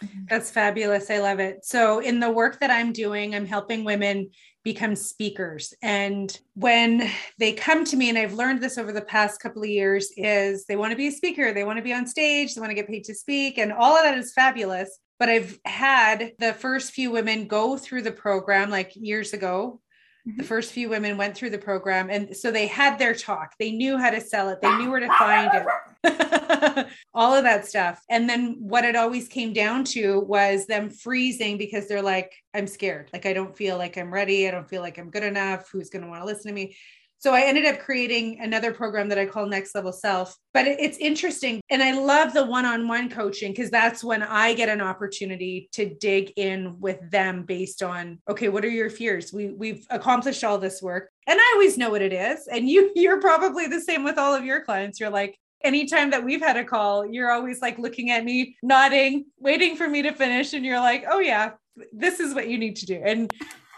Mm-hmm. 0.00 0.24
That's 0.28 0.50
fabulous. 0.50 1.10
I 1.10 1.18
love 1.18 1.40
it. 1.40 1.64
So, 1.64 2.00
in 2.00 2.20
the 2.20 2.30
work 2.30 2.60
that 2.60 2.70
I'm 2.70 2.92
doing, 2.92 3.34
I'm 3.34 3.46
helping 3.46 3.84
women 3.84 4.30
become 4.64 4.94
speakers. 4.94 5.74
And 5.82 6.38
when 6.54 7.10
they 7.38 7.52
come 7.52 7.84
to 7.84 7.96
me, 7.96 8.08
and 8.08 8.18
I've 8.18 8.34
learned 8.34 8.62
this 8.62 8.78
over 8.78 8.92
the 8.92 9.02
past 9.02 9.40
couple 9.40 9.62
of 9.62 9.68
years, 9.68 10.12
is 10.16 10.66
they 10.66 10.76
want 10.76 10.92
to 10.92 10.96
be 10.96 11.08
a 11.08 11.12
speaker, 11.12 11.52
they 11.52 11.64
want 11.64 11.78
to 11.78 11.82
be 11.82 11.92
on 11.92 12.06
stage, 12.06 12.54
they 12.54 12.60
want 12.60 12.70
to 12.70 12.76
get 12.76 12.86
paid 12.86 13.04
to 13.04 13.14
speak, 13.14 13.58
and 13.58 13.72
all 13.72 13.96
of 13.96 14.04
that 14.04 14.16
is 14.16 14.32
fabulous 14.32 14.98
but 15.22 15.28
I've 15.28 15.60
had 15.64 16.32
the 16.40 16.52
first 16.52 16.90
few 16.90 17.12
women 17.12 17.46
go 17.46 17.76
through 17.76 18.02
the 18.02 18.10
program 18.10 18.70
like 18.70 18.90
years 18.96 19.32
ago. 19.32 19.80
Mm-hmm. 20.26 20.38
The 20.38 20.42
first 20.42 20.72
few 20.72 20.88
women 20.88 21.16
went 21.16 21.36
through 21.36 21.50
the 21.50 21.58
program. 21.58 22.10
And 22.10 22.36
so 22.36 22.50
they 22.50 22.66
had 22.66 22.98
their 22.98 23.14
talk. 23.14 23.52
They 23.56 23.70
knew 23.70 23.98
how 23.98 24.10
to 24.10 24.20
sell 24.20 24.48
it. 24.48 24.60
They 24.60 24.76
knew 24.78 24.90
where 24.90 24.98
to 24.98 25.06
find 25.16 25.54
it. 25.54 25.64
All 27.14 27.34
of 27.34 27.44
that 27.44 27.66
stuff. 27.66 28.00
And 28.10 28.28
then 28.28 28.56
what 28.60 28.84
it 28.84 28.96
always 28.96 29.28
came 29.28 29.52
down 29.52 29.84
to 29.84 30.20
was 30.20 30.66
them 30.66 30.90
freezing 30.90 31.58
because 31.58 31.88
they're 31.88 32.02
like, 32.02 32.32
I'm 32.54 32.66
scared. 32.66 33.10
Like, 33.12 33.26
I 33.26 33.32
don't 33.32 33.56
feel 33.56 33.78
like 33.78 33.96
I'm 33.96 34.12
ready. 34.12 34.48
I 34.48 34.50
don't 34.50 34.68
feel 34.68 34.82
like 34.82 34.98
I'm 34.98 35.10
good 35.10 35.22
enough. 35.22 35.68
Who's 35.70 35.90
going 35.90 36.02
to 36.02 36.08
want 36.08 36.22
to 36.22 36.26
listen 36.26 36.48
to 36.48 36.54
me? 36.54 36.76
So 37.22 37.32
I 37.32 37.42
ended 37.42 37.66
up 37.66 37.78
creating 37.78 38.40
another 38.40 38.72
program 38.72 39.08
that 39.10 39.18
I 39.18 39.26
call 39.26 39.46
Next 39.46 39.76
Level 39.76 39.92
Self. 39.92 40.36
But 40.52 40.66
it's 40.66 40.98
interesting. 40.98 41.60
And 41.70 41.80
I 41.80 41.92
love 41.92 42.32
the 42.32 42.44
one 42.44 42.64
on 42.64 42.88
one 42.88 43.08
coaching 43.08 43.52
because 43.52 43.70
that's 43.70 44.02
when 44.02 44.24
I 44.24 44.54
get 44.54 44.68
an 44.68 44.80
opportunity 44.80 45.68
to 45.74 45.94
dig 45.94 46.32
in 46.34 46.80
with 46.80 46.98
them 47.12 47.44
based 47.44 47.80
on, 47.80 48.18
okay, 48.28 48.48
what 48.48 48.64
are 48.64 48.68
your 48.68 48.90
fears? 48.90 49.32
We, 49.32 49.52
we've 49.52 49.86
accomplished 49.88 50.42
all 50.42 50.58
this 50.58 50.82
work. 50.82 51.10
And 51.28 51.38
I 51.40 51.52
always 51.54 51.78
know 51.78 51.90
what 51.90 52.02
it 52.02 52.12
is. 52.12 52.48
And 52.48 52.68
you, 52.68 52.90
you're 52.96 53.20
probably 53.20 53.68
the 53.68 53.80
same 53.80 54.02
with 54.02 54.18
all 54.18 54.34
of 54.34 54.44
your 54.44 54.64
clients. 54.64 54.98
You're 54.98 55.10
like, 55.10 55.38
anytime 55.64 56.10
that 56.10 56.24
we've 56.24 56.40
had 56.40 56.56
a 56.56 56.64
call, 56.64 57.06
you're 57.06 57.30
always 57.30 57.60
like 57.60 57.78
looking 57.78 58.10
at 58.10 58.24
me, 58.24 58.56
nodding, 58.62 59.26
waiting 59.38 59.76
for 59.76 59.88
me 59.88 60.02
to 60.02 60.12
finish. 60.12 60.52
And 60.52 60.64
you're 60.64 60.80
like, 60.80 61.04
oh, 61.10 61.20
yeah, 61.20 61.52
this 61.92 62.20
is 62.20 62.34
what 62.34 62.48
you 62.48 62.58
need 62.58 62.76
to 62.76 62.86
do. 62.86 63.00
And 63.04 63.32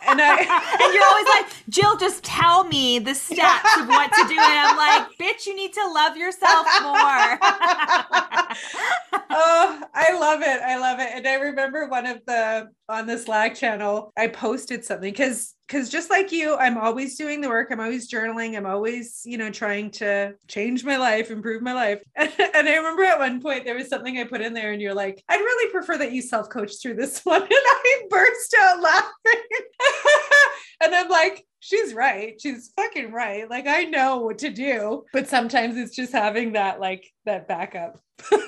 and 0.06 0.20
I 0.20 0.36
and 0.82 0.94
you're 0.94 1.04
always 1.04 1.26
like, 1.26 1.46
Jill, 1.68 1.96
just 1.96 2.22
tell 2.22 2.64
me 2.64 2.98
the 2.98 3.14
steps 3.14 3.76
of 3.78 3.88
what 3.88 4.12
to 4.12 4.28
do. 4.28 4.34
And 4.34 4.40
I'm 4.40 4.76
like, 4.76 5.08
bitch, 5.18 5.46
you 5.46 5.56
need 5.56 5.72
to 5.72 5.86
love 5.86 6.16
yourself 6.16 6.66
more. 6.82 7.38
oh, 9.30 9.82
I 9.94 10.18
love 10.18 10.42
it. 10.42 10.60
I 10.62 10.78
love 10.78 11.00
it. 11.00 11.08
And 11.12 11.26
I 11.26 11.34
remember 11.34 11.88
one 11.88 12.06
of 12.06 12.20
the 12.26 12.68
on 12.88 13.06
the 13.06 13.18
Slack 13.18 13.54
channel, 13.54 14.12
I 14.16 14.28
posted 14.28 14.84
something 14.84 15.12
because 15.12 15.54
because 15.66 15.88
just 15.88 16.10
like 16.10 16.30
you, 16.30 16.56
I'm 16.56 16.76
always 16.76 17.16
doing 17.16 17.40
the 17.40 17.48
work. 17.48 17.68
I'm 17.70 17.80
always 17.80 18.10
journaling. 18.10 18.56
I'm 18.56 18.66
always, 18.66 19.22
you 19.24 19.38
know, 19.38 19.50
trying 19.50 19.90
to 19.92 20.34
change 20.46 20.84
my 20.84 20.96
life, 20.96 21.30
improve 21.30 21.62
my 21.62 21.72
life. 21.72 22.02
And, 22.16 22.32
and 22.54 22.68
I 22.68 22.76
remember 22.76 23.04
at 23.04 23.18
one 23.18 23.40
point 23.40 23.64
there 23.64 23.74
was 23.74 23.88
something 23.88 24.18
I 24.18 24.24
put 24.24 24.42
in 24.42 24.52
there, 24.54 24.72
and 24.72 24.82
you're 24.82 24.94
like, 24.94 25.22
I'd 25.28 25.36
really 25.40 25.72
prefer 25.72 25.96
that 25.98 26.12
you 26.12 26.22
self 26.22 26.48
coach 26.48 26.72
through 26.80 26.94
this 26.94 27.20
one. 27.24 27.42
And 27.42 27.50
I 27.50 28.02
burst 28.10 28.54
out 28.58 28.82
laughing. 28.82 29.42
and 30.82 30.94
I'm 30.94 31.08
like, 31.08 31.44
she's 31.60 31.94
right. 31.94 32.38
She's 32.40 32.72
fucking 32.76 33.10
right. 33.12 33.48
Like 33.48 33.66
I 33.66 33.84
know 33.84 34.18
what 34.18 34.38
to 34.38 34.50
do, 34.50 35.04
but 35.12 35.28
sometimes 35.28 35.76
it's 35.76 35.96
just 35.96 36.12
having 36.12 36.52
that 36.52 36.78
like 36.78 37.10
that 37.24 37.48
backup. 37.48 38.00
I 38.30 38.40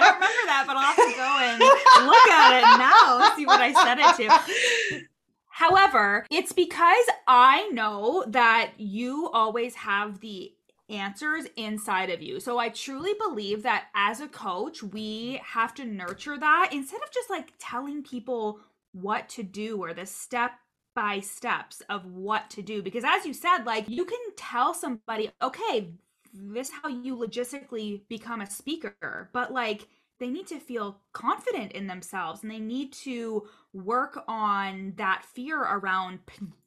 don't 0.00 0.14
remember 0.14 0.42
that, 0.46 0.64
but 0.66 0.76
I'll 0.76 0.92
have 0.92 0.96
to 0.96 1.16
go 1.16 1.38
and 1.40 1.58
look 2.06 2.26
at 2.28 2.58
it 2.58 2.78
now, 2.78 3.36
see 3.36 3.46
what 3.46 3.60
I 3.60 3.72
said 3.72 3.98
it 3.98 4.16
to. 4.16 5.06
However, 5.56 6.26
it's 6.30 6.52
because 6.52 7.06
I 7.26 7.70
know 7.72 8.26
that 8.28 8.72
you 8.76 9.30
always 9.32 9.74
have 9.76 10.20
the 10.20 10.52
answers 10.90 11.46
inside 11.56 12.10
of 12.10 12.20
you. 12.20 12.40
So 12.40 12.58
I 12.58 12.68
truly 12.68 13.14
believe 13.14 13.62
that 13.62 13.86
as 13.94 14.20
a 14.20 14.28
coach, 14.28 14.82
we 14.82 15.40
have 15.42 15.72
to 15.76 15.86
nurture 15.86 16.36
that 16.36 16.68
instead 16.72 17.00
of 17.02 17.10
just 17.10 17.30
like 17.30 17.54
telling 17.58 18.02
people 18.02 18.60
what 18.92 19.30
to 19.30 19.42
do 19.42 19.82
or 19.82 19.94
the 19.94 20.04
step 20.04 20.50
by 20.94 21.20
steps 21.20 21.80
of 21.88 22.04
what 22.04 22.50
to 22.50 22.60
do 22.60 22.82
because 22.82 23.04
as 23.04 23.26
you 23.26 23.34
said 23.34 23.64
like 23.64 23.86
you 23.86 24.06
can 24.06 24.18
tell 24.34 24.72
somebody 24.72 25.30
okay 25.42 25.92
this 26.32 26.68
is 26.68 26.74
how 26.82 26.88
you 26.88 27.14
logistically 27.14 28.00
become 28.08 28.40
a 28.40 28.48
speaker 28.48 29.28
but 29.34 29.52
like 29.52 29.86
they 30.18 30.28
need 30.28 30.46
to 30.46 30.58
feel 30.58 31.00
confident 31.12 31.72
in 31.72 31.86
themselves 31.86 32.42
and 32.42 32.50
they 32.50 32.58
need 32.58 32.92
to 32.92 33.46
work 33.72 34.24
on 34.28 34.92
that 34.96 35.24
fear 35.34 35.60
around 35.60 36.18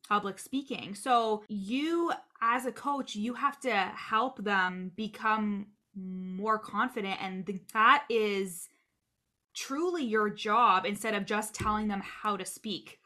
public 0.08 0.40
speaking 0.40 0.96
so 0.96 1.44
you 1.48 2.12
as 2.42 2.66
a 2.66 2.72
coach 2.72 3.16
you 3.16 3.34
have 3.34 3.60
to 3.60 3.74
help 3.74 4.44
them 4.44 4.92
become 4.96 5.68
more 5.96 6.58
confident 6.58 7.18
and 7.22 7.60
that 7.74 8.06
is 8.10 8.70
truly 9.60 10.04
your 10.04 10.30
job 10.30 10.86
instead 10.86 11.14
of 11.14 11.26
just 11.26 11.54
telling 11.54 11.88
them 11.88 12.02
how 12.02 12.38
to 12.38 12.46
speak. 12.46 13.00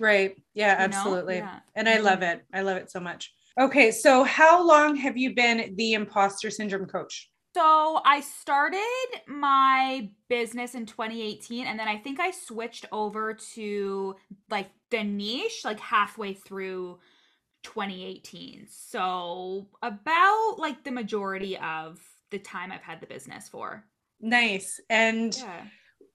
Right. 0.00 0.36
Yeah, 0.54 0.74
absolutely. 0.78 1.36
Yeah. 1.36 1.60
And 1.76 1.88
I 1.88 1.98
love 1.98 2.20
mm-hmm. 2.20 2.38
it. 2.38 2.44
I 2.52 2.62
love 2.62 2.76
it 2.76 2.90
so 2.90 2.98
much. 3.00 3.32
Okay. 3.60 3.92
So, 3.92 4.24
how 4.24 4.66
long 4.66 4.96
have 4.96 5.16
you 5.16 5.34
been 5.34 5.74
the 5.76 5.92
imposter 5.92 6.50
syndrome 6.50 6.86
coach? 6.86 7.30
So, 7.54 8.00
I 8.04 8.20
started 8.20 8.80
my 9.28 10.10
business 10.28 10.74
in 10.74 10.86
2018, 10.86 11.66
and 11.66 11.78
then 11.78 11.88
I 11.88 11.98
think 11.98 12.18
I 12.20 12.30
switched 12.30 12.86
over 12.90 13.34
to 13.54 14.16
like 14.50 14.70
the 14.90 15.04
niche 15.04 15.62
like 15.64 15.78
halfway 15.78 16.34
through 16.34 16.98
2018. 17.62 18.66
So, 18.68 19.68
about 19.82 20.56
like 20.58 20.82
the 20.84 20.90
majority 20.90 21.56
of 21.58 22.00
the 22.30 22.38
time 22.38 22.72
I've 22.72 22.82
had 22.82 23.00
the 23.00 23.06
business 23.06 23.48
for. 23.48 23.84
Nice. 24.20 24.80
And 24.90 25.36
yeah 25.36 25.64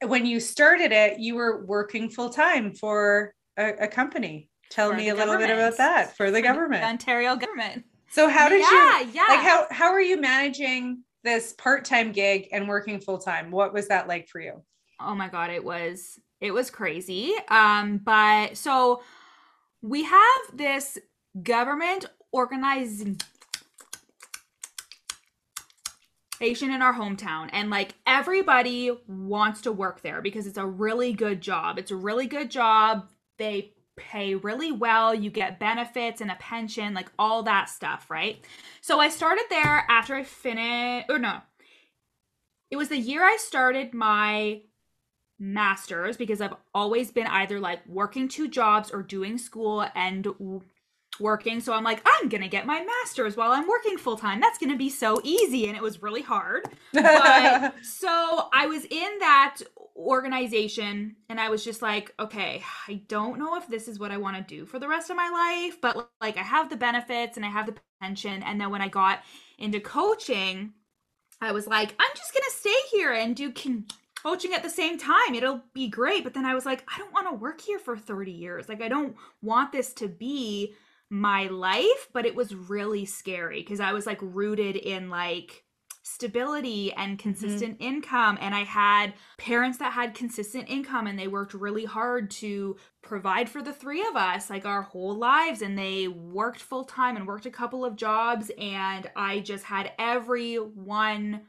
when 0.06 0.26
you 0.26 0.40
started 0.40 0.92
it, 0.92 1.20
you 1.20 1.36
were 1.36 1.66
working 1.66 2.10
full 2.10 2.30
time 2.30 2.74
for 2.74 3.34
a, 3.58 3.84
a, 3.84 3.88
company. 3.88 4.50
Tell 4.72 4.92
for 4.92 4.96
me 4.96 5.10
a 5.10 5.16
little 5.16 5.38
bit 5.38 5.50
about 5.50 5.78
that 5.78 6.16
for 6.16 6.32
the 6.32 6.38
for 6.38 6.44
government, 6.44 6.82
the 6.84 6.88
Ontario 6.88 7.36
government. 7.36 7.84
So 8.12 8.30
how 8.30 8.50
did 8.50 8.62
yeah, 8.62 9.02
you? 9.02 9.10
Yeah. 9.14 9.26
Like 9.28 9.40
how 9.40 9.68
how 9.72 9.92
are 9.92 10.02
you 10.02 10.20
managing 10.20 11.04
this 11.24 11.54
part 11.54 11.86
time 11.86 12.12
gig 12.12 12.48
and 12.52 12.68
working 12.68 13.00
full 13.00 13.18
time? 13.18 13.52
What 13.52 13.74
was 13.74 13.88
that 13.88 14.08
like 14.08 14.28
for 14.28 14.40
you? 14.40 14.64
Oh 15.00 15.16
my 15.16 15.28
god, 15.28 15.50
it 15.50 15.64
was 15.64 16.20
it 16.42 16.52
was 16.52 16.70
crazy. 16.70 17.34
Um, 17.50 17.98
but 17.98 18.58
so 18.58 19.02
we 19.82 20.04
have 20.04 20.42
this 20.54 20.98
government 21.42 22.06
organizing 22.32 23.20
station 26.36 26.72
in 26.72 26.82
our 26.82 26.94
hometown 26.94 27.50
and 27.52 27.70
like 27.70 27.94
everybody 28.08 28.92
wants 29.08 29.62
to 29.62 29.72
work 29.74 30.02
there 30.02 30.22
because 30.22 30.48
it's 30.48 30.58
a 30.58 30.66
really 30.66 31.12
good 31.12 31.42
job. 31.42 31.78
It's 31.78 31.92
a 31.92 31.98
really 31.98 32.28
good 32.28 32.50
job. 32.50 33.10
They 33.38 33.74
pay 34.00 34.36
really 34.36 34.72
well. 34.72 35.14
You 35.14 35.30
get 35.30 35.60
benefits 35.60 36.22
and 36.22 36.32
a 36.32 36.36
pension, 36.36 36.94
like 36.94 37.12
all 37.20 37.44
that 37.44 37.70
stuff, 37.70 38.10
right? 38.10 38.44
So 38.82 39.00
I 39.00 39.10
started 39.10 39.46
there 39.50 39.86
after 39.90 40.16
I 40.16 40.24
finished, 40.24 41.10
or 41.10 41.20
no, 41.20 41.40
it 42.72 42.78
was 42.78 42.90
the 42.90 42.98
year 42.98 43.24
I 43.24 43.38
started 43.38 43.94
my 43.94 44.62
master's 45.38 46.18
because 46.18 46.42
I've 46.42 46.56
always 46.74 47.12
been 47.12 47.28
either 47.28 47.60
like 47.60 47.86
working 47.88 48.28
two 48.28 48.48
jobs 48.48 48.92
or 48.92 49.02
doing 49.04 49.38
school 49.38 49.86
and 49.96 50.28
working. 51.20 51.60
So 51.60 51.74
I'm 51.74 51.84
like, 51.84 52.02
I'm 52.06 52.30
going 52.30 52.42
to 52.42 52.48
get 52.48 52.66
my 52.66 52.84
master's 52.84 53.36
while 53.36 53.52
I'm 53.52 53.68
working 53.68 53.98
full 53.98 54.18
time. 54.18 54.40
That's 54.40 54.58
going 54.58 54.72
to 54.72 54.78
be 54.78 54.90
so 54.90 55.20
easy. 55.24 55.68
And 55.68 55.76
it 55.76 55.84
was 55.84 56.02
really 56.02 56.22
hard. 56.22 56.68
But 56.94 57.76
so 57.84 58.50
I 58.54 58.68
was 58.68 58.86
in 58.86 59.20
that 59.20 59.58
organization 60.00 61.16
and 61.28 61.40
I 61.40 61.50
was 61.50 61.64
just 61.64 61.82
like, 61.82 62.14
okay, 62.20 62.64
I 62.88 63.02
don't 63.08 63.38
know 63.38 63.58
if 63.58 63.68
this 63.68 63.88
is 63.88 64.00
what 64.00 64.12
I 64.12 64.18
want 64.18 64.38
to 64.38 64.56
do 64.56 64.66
for 64.66 64.80
the 64.80 64.88
rest 64.88 65.10
of 65.10 65.18
my 65.18 65.30
life, 65.30 65.80
but 65.82 66.10
like 66.22 66.38
I 66.38 66.44
have 66.44 66.70
the 66.70 66.78
benefits 66.78 67.38
and 67.38 67.46
I 67.46 67.50
have 67.50 67.66
the 67.66 67.76
pension. 68.02 68.42
And 68.44 68.60
then 68.60 68.72
when 68.72 68.82
I 68.82 68.88
got 68.88 69.20
into 69.58 69.80
coaching, 69.80 70.74
I 71.42 71.52
was 71.52 71.68
like, 71.68 71.96
I'm 72.00 72.16
just 72.16 72.34
going 72.34 72.44
to 72.50 72.58
stay 72.58 72.98
here 72.98 73.14
and 73.14 73.36
do 73.36 73.54
coaching 74.24 74.54
at 74.54 74.64
the 74.64 74.70
same 74.70 74.98
time. 74.98 75.36
It'll 75.36 75.62
be 75.74 75.88
great. 75.88 76.24
But 76.24 76.34
then 76.34 76.46
I 76.46 76.56
was 76.56 76.66
like, 76.66 76.84
I 76.94 76.98
don't 76.98 77.14
want 77.14 77.28
to 77.28 77.36
work 77.36 77.62
here 77.62 77.80
for 77.80 77.98
30 77.98 78.32
years. 78.32 78.70
Like, 78.70 78.82
I 78.82 78.88
don't 78.88 79.16
want 79.42 79.72
this 79.72 79.94
to 79.96 80.08
be 80.08 80.74
my 81.10 81.48
life, 81.48 82.08
but 82.14 82.26
it 82.26 82.36
was 82.36 82.54
really 82.54 83.06
scary 83.06 83.62
because 83.62 83.80
I 83.80 83.94
was 83.94 84.06
like 84.06 84.20
rooted 84.22 84.76
in 84.76 85.10
like 85.10 85.64
stability 86.10 86.92
and 86.94 87.18
mm-hmm. 87.18 87.30
consistent 87.30 87.76
mm-hmm. 87.76 87.96
income 87.96 88.38
and 88.42 88.56
I 88.56 88.64
had 88.64 89.14
parents 89.38 89.78
that 89.78 89.94
had 89.94 90.14
consistent 90.14 90.70
income 90.70 91.08
and 91.08 91.18
they 91.18 91.28
worked 91.28 91.54
really 91.54 91.86
hard 91.86 92.32
to 92.32 92.78
provide 93.02 93.48
for 93.48 93.62
the 93.62 93.74
three 93.74 94.06
of 94.06 94.16
us 94.16 94.50
like 94.50 94.66
our 94.66 94.82
whole 94.82 95.16
lives 95.16 95.62
and 95.62 95.78
they 95.78 96.08
worked 96.08 96.62
full 96.62 96.84
time 96.84 97.16
and 97.16 97.28
worked 97.28 97.46
a 97.46 97.52
couple 97.52 97.86
of 97.86 97.96
jobs 97.96 98.52
and 98.58 99.10
I 99.16 99.40
just 99.40 99.66
had 99.66 99.92
everyone 100.00 101.42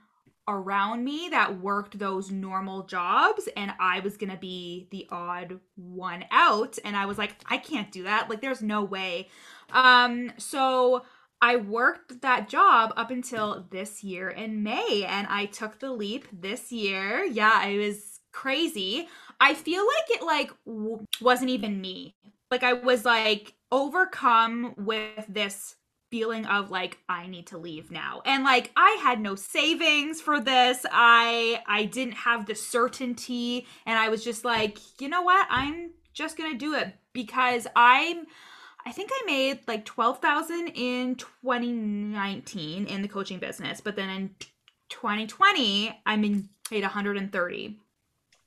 around 0.46 1.04
me 1.04 1.28
that 1.30 1.60
worked 1.60 1.98
those 1.98 2.30
normal 2.30 2.84
jobs 2.84 3.48
and 3.56 3.72
I 3.78 4.00
was 4.00 4.16
going 4.16 4.30
to 4.30 4.36
be 4.36 4.88
the 4.90 5.06
odd 5.10 5.60
one 5.76 6.24
out 6.30 6.78
and 6.84 6.96
I 6.96 7.06
was 7.06 7.18
like 7.18 7.36
I 7.46 7.56
can't 7.56 7.90
do 7.92 8.02
that 8.04 8.28
like 8.28 8.40
there's 8.40 8.62
no 8.62 8.82
way 8.82 9.28
um 9.72 10.32
so 10.38 11.04
I 11.42 11.57
worked 11.57 12.20
that 12.22 12.48
job 12.48 12.92
up 12.96 13.11
until 13.11 13.66
this 13.70 14.05
year 14.05 14.29
in 14.29 14.62
May 14.62 15.05
and 15.09 15.26
I 15.29 15.46
took 15.46 15.81
the 15.81 15.92
leap 15.92 16.26
this 16.33 16.70
year 16.72 17.24
yeah 17.24 17.64
it 17.66 17.79
was 17.79 18.20
crazy 18.33 19.09
I 19.40 19.55
feel 19.55 19.85
like 19.85 20.20
it 20.20 20.22
like 20.24 20.53
w- 20.66 21.05
wasn't 21.20 21.50
even 21.50 21.81
me 21.81 22.14
like 22.50 22.62
I 22.62 22.74
was 22.74 23.05
like 23.05 23.55
overcome 23.72 24.74
with 24.76 25.24
this 25.29 25.76
feeling 26.11 26.44
of 26.46 26.70
like 26.70 26.98
I 27.09 27.26
need 27.29 27.46
to 27.48 27.59
leave 27.59 27.90
now. 27.90 28.20
And 28.26 28.42
like 28.42 28.72
I 28.76 28.98
had 29.03 29.20
no 29.20 29.37
savings 29.37 30.20
for 30.20 30.40
this. 30.40 30.85
I 30.90 31.62
I 31.66 31.85
didn't 31.85 32.14
have 32.14 32.46
the 32.46 32.55
certainty 32.55 33.66
and 33.87 33.98
I 33.98 34.09
was 34.09 34.24
just 34.24 34.44
like, 34.44 34.79
"You 35.00 35.09
know 35.09 35.22
what? 35.22 35.46
I'm 35.48 35.92
just 36.12 36.37
going 36.37 36.53
to 36.53 36.59
do 36.59 36.74
it 36.74 36.92
because 37.12 37.66
I'm 37.76 38.26
I 38.86 38.92
think 38.92 39.10
I 39.12 39.22
made 39.26 39.60
like 39.68 39.84
12,000 39.84 40.68
in 40.74 41.16
2019 41.16 42.86
in 42.86 43.02
the 43.02 43.08
coaching 43.08 43.38
business, 43.38 43.80
but 43.80 43.96
then 43.96 44.08
in 44.08 44.30
2020 44.88 46.00
I 46.06 46.16
made 46.16 46.48
130. 46.70 47.78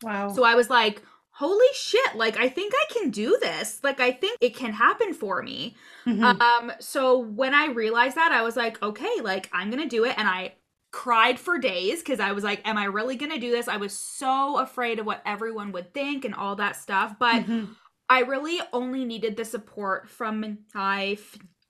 Wow. 0.01 0.33
So 0.33 0.43
I 0.43 0.55
was 0.55 0.69
like, 0.69 1.01
holy 1.35 1.65
shit 1.73 2.15
like 2.15 2.37
i 2.37 2.47
think 2.47 2.71
i 2.75 2.93
can 2.93 3.09
do 3.09 3.37
this 3.41 3.79
like 3.83 3.99
i 3.99 4.11
think 4.11 4.37
it 4.39 4.55
can 4.55 4.71
happen 4.71 5.15
for 5.15 5.41
me 5.41 5.75
mm-hmm. 6.05 6.23
um 6.23 6.71
so 6.79 7.17
when 7.17 7.55
i 7.55 7.65
realized 7.65 8.15
that 8.15 8.31
i 8.31 8.43
was 8.43 8.55
like 8.55 8.81
okay 8.83 9.19
like 9.23 9.49
i'm 9.51 9.71
gonna 9.71 9.89
do 9.89 10.05
it 10.05 10.13
and 10.15 10.27
i 10.27 10.53
cried 10.91 11.39
for 11.39 11.57
days 11.57 12.03
because 12.03 12.19
i 12.19 12.31
was 12.31 12.43
like 12.43 12.65
am 12.67 12.77
i 12.77 12.85
really 12.85 13.15
gonna 13.15 13.39
do 13.39 13.49
this 13.49 13.67
i 13.67 13.77
was 13.77 13.97
so 13.97 14.59
afraid 14.59 14.99
of 14.99 15.07
what 15.07 15.23
everyone 15.25 15.71
would 15.71 15.91
think 15.91 16.23
and 16.23 16.35
all 16.35 16.55
that 16.55 16.75
stuff 16.75 17.15
but 17.17 17.41
mm-hmm. 17.41 17.65
I 18.09 18.19
really 18.19 18.59
only 18.71 19.05
needed 19.05 19.35
the 19.35 19.45
support 19.45 20.09
from 20.09 20.57
my 20.73 21.17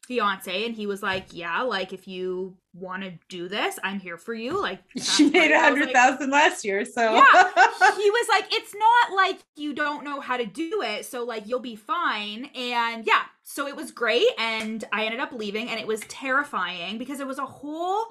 fiance 0.08 0.66
and 0.66 0.76
he 0.76 0.86
was 0.86 1.02
like 1.02 1.28
yeah 1.32 1.62
like 1.62 1.94
if 1.94 2.08
you 2.08 2.58
want 2.74 3.04
to 3.04 3.14
do 3.30 3.48
this 3.48 3.80
i'm 3.84 4.00
here 4.00 4.18
for 4.18 4.34
you 4.34 4.62
like 4.62 4.80
she 4.98 5.30
made 5.30 5.52
a 5.52 5.60
hundred 5.60 5.92
thousand 5.92 6.30
like, 6.30 6.52
last 6.52 6.66
year 6.66 6.84
so. 6.84 7.14
Yeah. 7.14 7.50
He 7.96 8.10
was 8.10 8.28
like 8.28 8.46
it's 8.52 8.74
not 8.74 9.16
like 9.16 9.40
you 9.56 9.74
don't 9.74 10.04
know 10.04 10.20
how 10.20 10.36
to 10.36 10.46
do 10.46 10.82
it 10.82 11.06
so 11.06 11.24
like 11.24 11.48
you'll 11.48 11.60
be 11.60 11.76
fine 11.76 12.50
and 12.56 13.06
yeah 13.06 13.24
so 13.44 13.68
it 13.68 13.76
was 13.76 13.92
great 13.92 14.28
and 14.38 14.84
i 14.92 15.06
ended 15.06 15.20
up 15.20 15.32
leaving 15.32 15.70
and 15.70 15.80
it 15.80 15.88
was 15.88 16.02
terrifying 16.02 16.98
because 16.98 17.20
it 17.20 17.28
was 17.28 17.38
a 17.38 17.46
whole 17.46 18.06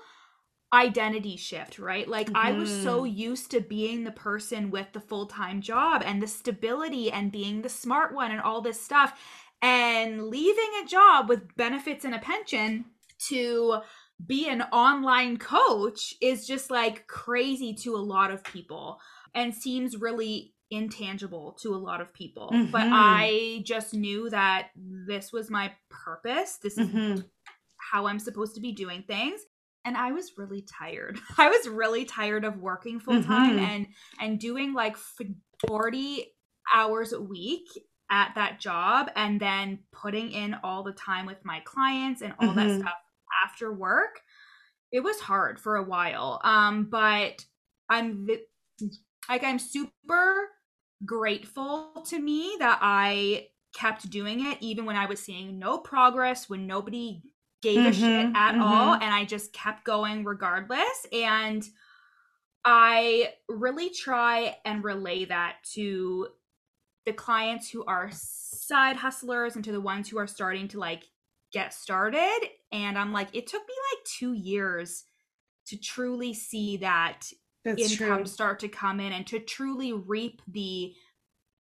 identity 0.73 1.37
shift, 1.37 1.79
right? 1.79 2.09
Like 2.09 2.29
mm-hmm. 2.29 2.37
I 2.37 2.53
was 2.53 2.71
so 2.71 3.03
mm-hmm. 3.03 3.17
used 3.17 3.51
to 3.51 3.61
being 3.61 4.05
the 4.05 4.11
person 4.11 4.71
with 4.71 4.93
the 4.93 5.01
full-time 5.01 5.61
job 5.61 6.03
and 6.05 6.23
the 6.23 6.27
stability 6.27 7.11
and 7.11 7.31
being 7.31 7.63
the 7.63 7.69
smart 7.69 8.15
one 8.15 8.31
and 8.31 8.41
all 8.41 8.61
this 8.63 8.81
stuff 8.81 9.19
and 9.61 10.29
leaving 10.29 10.71
a 10.83 10.87
job 10.87 11.29
with 11.29 11.55
benefits 11.57 12.05
and 12.05 12.15
a 12.15 12.19
pension 12.19 12.87
to 13.29 13.79
be 14.27 14.49
an 14.49 14.63
online 14.73 15.37
coach 15.37 16.15
is 16.21 16.47
just 16.47 16.71
like 16.71 17.07
crazy 17.07 17.75
to 17.75 17.95
a 17.95 17.99
lot 17.99 18.31
of 18.31 18.43
people 18.45 18.99
and 19.35 19.55
seems 19.55 19.97
really 19.97 20.55
intangible 20.71 21.57
to 21.61 21.75
a 21.75 21.77
lot 21.77 22.01
of 22.01 22.13
people. 22.15 22.51
Mm-hmm. 22.53 22.71
But 22.71 22.87
I 22.87 23.63
just 23.65 23.95
knew 23.95 24.31
that 24.31 24.69
this 24.75 25.33
was 25.33 25.51
my 25.51 25.73
purpose. 25.91 26.59
This 26.63 26.79
is 26.79 26.89
mm-hmm. 26.89 27.21
how 27.77 28.07
I'm 28.07 28.19
supposed 28.19 28.55
to 28.55 28.61
be 28.61 28.73
doing 28.73 29.05
things. 29.07 29.43
And 29.85 29.97
I 29.97 30.13
was 30.13 30.33
really 30.37 30.63
tired. 30.63 31.19
I 31.39 31.49
was 31.49 31.69
really 31.69 32.05
tired 32.05 32.45
of 32.45 32.59
working 32.59 33.01
full 33.01 33.23
time 33.23 33.57
mm-hmm. 33.57 33.65
and 33.65 33.87
and 34.21 34.39
doing 34.39 34.75
like 34.75 34.97
40 35.67 36.27
hours 36.73 37.13
a 37.13 37.21
week 37.21 37.67
at 38.13 38.33
that 38.35 38.61
job 38.61 39.11
and 39.17 39.41
then 39.41 39.79
putting 39.91 40.31
in 40.33 40.55
all 40.63 40.83
the 40.83 40.93
time 40.93 41.25
with 41.25 41.43
my 41.45 41.61
clients 41.65 42.21
and 42.21 42.35
all 42.39 42.51
mm-hmm. 42.51 42.69
that 42.69 42.81
stuff 42.81 42.95
after 43.45 43.73
work 43.73 44.21
it 44.93 45.01
was 45.01 45.19
hard 45.19 45.59
for 45.59 45.77
a 45.77 45.83
while 45.83 46.39
um 46.45 46.89
but 46.91 47.45
i'm 47.89 48.29
like 49.29 49.43
i'm 49.43 49.59
super 49.59 50.49
grateful 51.07 52.05
to 52.07 52.21
me 52.21 52.55
that 52.59 52.79
i 52.83 53.47
kept 53.75 54.11
doing 54.11 54.47
it 54.47 54.59
even 54.61 54.85
when 54.85 54.97
i 54.97 55.07
was 55.07 55.19
seeing 55.19 55.59
no 55.59 55.79
progress 55.79 56.51
when 56.51 56.67
nobody 56.67 57.23
gave 57.63 57.79
mm-hmm, 57.79 57.87
a 57.87 57.93
shit 57.93 58.37
at 58.37 58.53
mm-hmm. 58.53 58.63
all 58.63 58.95
and 58.95 59.05
i 59.05 59.25
just 59.25 59.53
kept 59.53 59.85
going 59.85 60.25
regardless 60.25 61.07
and 61.13 61.69
i 62.65 63.33
really 63.49 63.89
try 63.89 64.57
and 64.65 64.85
relay 64.85 65.25
that 65.25 65.57
to 65.65 66.27
the 67.07 67.13
clients 67.13 67.71
who 67.71 67.85
are 67.85 68.11
side 68.13 68.97
hustlers 68.97 69.57
and 69.57 69.65
to 69.65 69.73
the 69.73 69.81
ones 69.81 70.09
who 70.09 70.19
are 70.19 70.27
starting 70.27 70.69
to 70.69 70.79
like 70.79 71.05
get 71.53 71.73
started 71.73 72.39
and 72.73 72.99
i'm 72.99 73.13
like 73.13 73.29
it 73.33 73.47
took 73.47 73.63
me 73.63 73.75
like 73.93 74.05
two 74.05 74.33
years 74.33 75.05
to 75.67 75.77
truly 75.77 76.35
see 76.35 76.79
that 76.79 77.23
That's 77.65 77.93
income 77.93 78.19
true. 78.19 78.27
start 78.27 78.61
to 78.61 78.69
come 78.69 79.01
in 79.01 79.13
and 79.13 79.27
to 79.29 79.39
truly 79.39 79.93
reap 79.93 80.43
the 80.49 80.93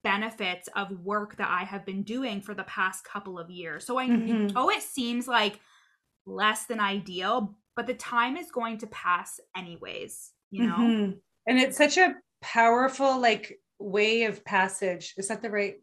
benefits 0.03 0.69
of 0.77 0.91
work 1.05 1.37
that 1.37 1.51
i 1.51 1.65
have 1.65 1.85
been 1.85 2.03
doing 2.03 2.41
for 2.41 2.55
the 2.55 2.65
past 2.65 3.05
couple 3.05 3.39
of 3.39 3.51
years 3.51 3.85
so 3.85 3.99
i 3.99 4.09
mm-hmm. 4.09 4.47
know 4.47 4.71
it 4.71 4.83
seems 4.83 5.29
like 5.29 5.61
less 6.27 6.67
than 6.67 6.81
ideal 6.81 7.55
but 7.77 7.87
the 7.87 7.95
time 7.95 8.37
is 8.37 8.51
going 8.51 8.79
to 8.79 8.87
pass 8.89 9.39
anyways 9.57 10.33
you 10.51 10.67
know 10.67 10.75
mm-hmm. 10.75 11.13
and 11.47 11.59
it's 11.59 11.77
such 11.77 11.97
a 11.97 12.15
powerful 12.43 13.21
like 13.21 13.61
way 13.81 14.25
of 14.25 14.45
passage. 14.45 15.15
Is 15.17 15.29
that 15.29 15.41
the 15.43 15.51
right? 15.51 15.77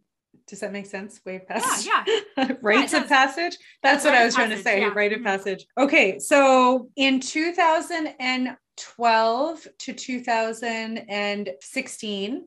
Does 0.48 0.60
that 0.62 0.72
make 0.72 0.86
sense? 0.86 1.20
Way 1.26 1.38
of 1.38 1.48
passage. 1.48 1.88
Yeah, 1.88 2.04
yeah. 2.38 2.52
Rites 2.62 2.94
yeah, 2.94 3.02
of 3.02 3.10
passage. 3.10 3.58
That's 3.84 4.06
what 4.06 4.14
I 4.14 4.24
was 4.24 4.36
trying 4.36 4.52
to 4.52 4.62
say. 4.62 4.82
Yeah. 4.82 4.92
Rite 4.96 5.12
of 5.12 5.18
mm-hmm. 5.20 5.28
passage. 5.28 5.66
Okay, 5.78 6.20
so 6.20 6.90
in 6.96 7.20
2012 7.20 9.68
to 9.80 9.94
2016, 9.94 12.46